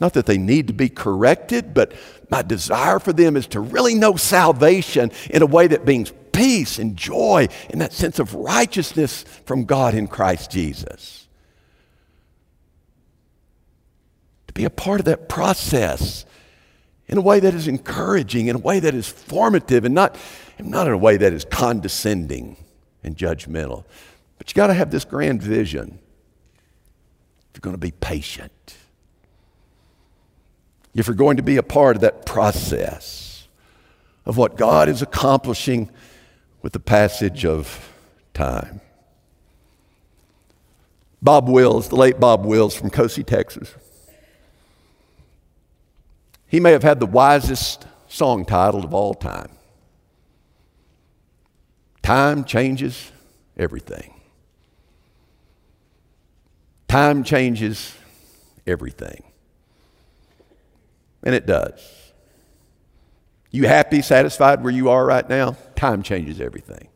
Not 0.01 0.13
that 0.15 0.27
they 0.27 0.39
need 0.39 0.69
to 0.69 0.73
be 0.73 0.89
corrected, 0.89 1.75
but 1.75 1.93
my 2.31 2.43
desire 2.43 2.99
for 2.99 3.13
them 3.13 3.37
is 3.37 3.47
to 3.49 3.61
really 3.61 3.95
know 3.95 4.17
salvation 4.17 5.11
in 5.31 5.43
a 5.43 5.47
way 5.47 5.67
that 5.67 5.85
brings 5.85 6.13
peace 6.33 6.79
and 6.79 6.97
joy 6.97 7.49
and 7.71 7.81
that 7.81 7.93
sense 7.93 8.21
of 8.21 8.35
righteousness 8.35 9.25
from 9.45 9.65
God 9.65 9.95
in 9.95 10.07
Christ 10.07 10.51
Jesus. 10.53 11.27
To 14.47 14.53
be 14.55 14.65
a 14.65 14.71
part 14.71 15.01
of 15.01 15.07
that 15.07 15.29
process 15.29 16.25
in 17.09 17.19
a 17.19 17.23
way 17.23 17.41
that 17.41 17.55
is 17.55 17.67
encouraging, 17.67 18.47
in 18.47 18.55
a 18.55 18.61
way 18.61 18.79
that 18.79 18.95
is 18.95 19.09
formative, 19.09 19.85
and 19.85 19.95
not, 19.95 20.17
not 20.61 20.87
in 20.87 20.93
a 20.93 20.99
way 20.99 21.17
that 21.17 21.33
is 21.33 21.45
condescending 21.45 22.57
and 23.03 23.17
judgmental. 23.17 23.85
But 24.37 24.51
you 24.51 24.55
got 24.55 24.69
to 24.69 24.75
have 24.75 24.91
this 24.91 25.05
grand 25.05 25.43
vision. 25.43 25.99
You're 27.55 27.61
going 27.61 27.75
to 27.75 27.81
be 27.81 27.91
patient. 27.91 28.53
If 30.95 31.07
you're 31.07 31.17
going 31.17 31.37
to 31.37 31.43
be 31.43 31.57
a 31.57 31.63
part 31.63 31.97
of 31.97 32.03
that 32.03 32.27
process 32.27 33.49
of 34.25 34.37
what 34.37 34.57
God 34.57 34.89
is 34.89 35.01
accomplishing 35.01 35.91
with 36.63 36.73
the 36.73 36.81
passage 36.81 37.45
of 37.45 37.93
time. 38.35 38.81
Bob 41.21 41.49
Wills, 41.49 41.89
the 41.89 41.97
late 41.97 42.21
Bob 42.21 42.45
Wills 42.45 42.75
from 42.75 42.91
Kosse, 42.91 43.25
Texas. 43.25 43.75
He 46.47 46.61
may 46.61 46.73
have 46.73 46.83
had 46.83 47.01
the 47.01 47.07
wisest 47.07 47.87
song 48.09 48.45
title 48.45 48.85
of 48.85 48.95
all 48.95 49.15
time. 49.15 49.51
Time 52.03 52.45
changes 52.45 53.13
everything. 53.57 54.15
Time 56.87 57.23
changes 57.23 57.95
everything. 58.67 59.28
And 61.23 61.35
it 61.35 61.47
does. 61.47 62.09
You 63.51 63.67
happy, 63.67 64.03
satisfied 64.03 64.63
where 64.63 64.73
you 64.73 64.91
are 64.91 65.05
right 65.05 65.29
now? 65.29 65.57
Time 65.75 66.03
changes 66.03 66.41
everything. 66.41 66.89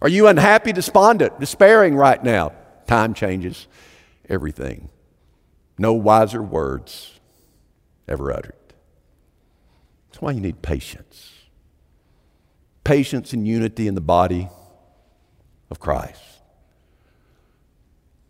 Are 0.00 0.08
you 0.08 0.26
unhappy, 0.26 0.72
despondent, 0.72 1.38
despairing 1.38 1.94
right 1.94 2.22
now? 2.22 2.52
Time 2.86 3.14
changes 3.14 3.68
everything. 4.28 4.88
No 5.78 5.92
wiser 5.92 6.42
words 6.42 7.20
ever 8.08 8.32
uttered. 8.32 8.54
That's 10.10 10.20
why 10.20 10.32
you 10.32 10.40
need 10.40 10.62
patience. 10.62 11.32
Patience 12.84 13.32
and 13.32 13.46
unity 13.46 13.86
in 13.86 13.94
the 13.94 14.00
body 14.00 14.48
of 15.70 15.78
Christ. 15.78 16.20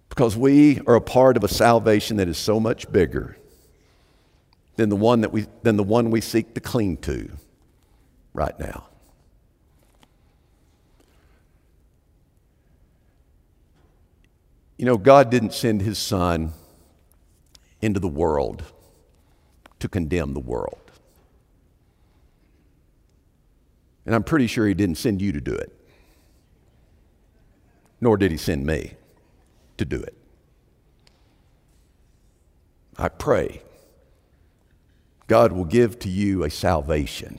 Because 0.09 0.37
we 0.37 0.81
are 0.87 0.95
a 0.95 1.01
part 1.01 1.39
of 1.39 1.45
a 1.45 1.49
salvation 1.49 2.19
that 2.19 2.29
is 2.29 2.37
so 2.37 2.61
much 2.61 2.91
bigger 2.93 3.39
than 4.77 4.89
the 4.89 4.97
one 4.97 5.21
that 5.21 5.33
we, 5.33 5.47
than 5.63 5.77
the 5.77 5.83
one 5.83 6.11
we 6.11 6.21
seek 6.21 6.55
to 6.55 6.61
cling 6.61 6.97
to 6.99 7.31
right 8.33 8.59
now. 8.59 8.89
You 14.79 14.87
know, 14.87 14.97
God 14.97 15.31
didn't 15.31 15.53
send 15.53 15.83
his 15.83 15.99
son 15.99 16.53
into 17.81 18.01
the 18.01 18.09
world 18.09 18.65
to 19.79 19.89
condemn 19.89 20.35
the 20.35 20.41
world. 20.41 20.79
And 24.05 24.15
I'm 24.15 24.25
pretty 24.25 24.47
sure 24.47 24.67
he 24.67 24.75
didn't 24.75 24.97
send 24.97 25.23
you 25.23 25.33
to 25.33 25.41
do 25.41 25.55
it, 25.55 25.73
nor 28.01 28.17
did 28.17 28.33
he 28.33 28.37
send 28.37 28.67
me 28.67 28.95
to 29.77 29.85
do 29.85 30.01
it. 30.01 30.17
I 32.99 33.09
pray 33.09 33.63
God 35.27 35.53
will 35.53 35.65
give 35.65 35.99
to 36.01 36.09
you 36.09 36.45
a 36.45 36.51
salvation, 36.51 37.39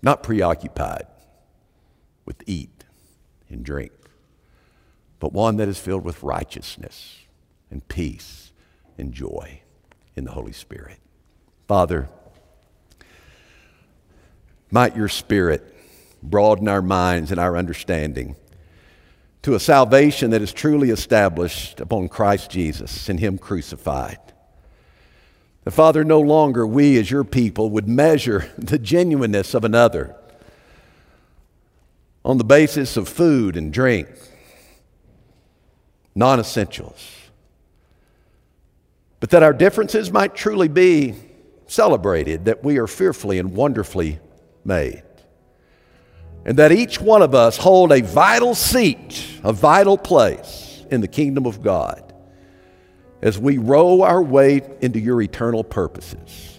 not 0.00 0.22
preoccupied 0.22 1.06
with 2.24 2.42
eat 2.46 2.84
and 3.48 3.64
drink, 3.64 3.92
but 5.18 5.32
one 5.32 5.56
that 5.56 5.68
is 5.68 5.78
filled 5.78 6.04
with 6.04 6.22
righteousness 6.22 7.18
and 7.70 7.86
peace 7.88 8.52
and 8.96 9.12
joy 9.12 9.60
in 10.16 10.24
the 10.24 10.32
Holy 10.32 10.52
Spirit. 10.52 10.98
Father, 11.66 12.08
might 14.70 14.96
your 14.96 15.08
Spirit 15.08 15.74
broaden 16.22 16.68
our 16.68 16.82
minds 16.82 17.30
and 17.30 17.40
our 17.40 17.56
understanding 17.56 18.36
to 19.42 19.54
a 19.54 19.60
salvation 19.60 20.30
that 20.30 20.42
is 20.42 20.52
truly 20.52 20.90
established 20.90 21.80
upon 21.80 22.08
Christ 22.08 22.50
Jesus 22.50 23.08
and 23.08 23.20
Him 23.20 23.38
crucified. 23.38 24.18
The 25.64 25.70
Father, 25.70 26.04
no 26.04 26.20
longer 26.20 26.66
we 26.66 26.98
as 26.98 27.10
your 27.10 27.24
people 27.24 27.70
would 27.70 27.88
measure 27.88 28.50
the 28.58 28.78
genuineness 28.78 29.54
of 29.54 29.64
another 29.64 30.14
on 32.24 32.38
the 32.38 32.44
basis 32.44 32.96
of 32.96 33.08
food 33.08 33.56
and 33.56 33.72
drink, 33.72 34.08
non 36.14 36.40
essentials, 36.40 37.10
but 39.20 39.30
that 39.30 39.42
our 39.42 39.52
differences 39.52 40.10
might 40.10 40.34
truly 40.34 40.68
be 40.68 41.14
celebrated, 41.66 42.46
that 42.46 42.64
we 42.64 42.78
are 42.78 42.86
fearfully 42.86 43.38
and 43.38 43.54
wonderfully 43.54 44.18
made 44.64 45.02
and 46.48 46.58
that 46.58 46.72
each 46.72 46.98
one 46.98 47.20
of 47.20 47.34
us 47.34 47.58
hold 47.58 47.92
a 47.92 48.00
vital 48.00 48.54
seat, 48.54 49.22
a 49.44 49.52
vital 49.52 49.98
place 49.98 50.82
in 50.90 51.02
the 51.02 51.06
kingdom 51.06 51.44
of 51.44 51.62
God 51.62 52.07
as 53.22 53.38
we 53.38 53.58
row 53.58 54.02
our 54.02 54.22
way 54.22 54.62
into 54.80 54.98
your 54.98 55.20
eternal 55.20 55.64
purposes, 55.64 56.58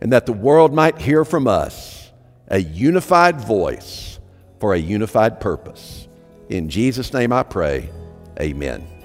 and 0.00 0.12
that 0.12 0.26
the 0.26 0.32
world 0.32 0.72
might 0.72 0.98
hear 0.98 1.24
from 1.24 1.46
us 1.46 2.10
a 2.48 2.58
unified 2.58 3.40
voice 3.40 4.18
for 4.60 4.74
a 4.74 4.78
unified 4.78 5.40
purpose. 5.40 6.08
In 6.48 6.68
Jesus' 6.68 7.12
name 7.12 7.32
I 7.32 7.42
pray, 7.42 7.90
amen. 8.40 8.95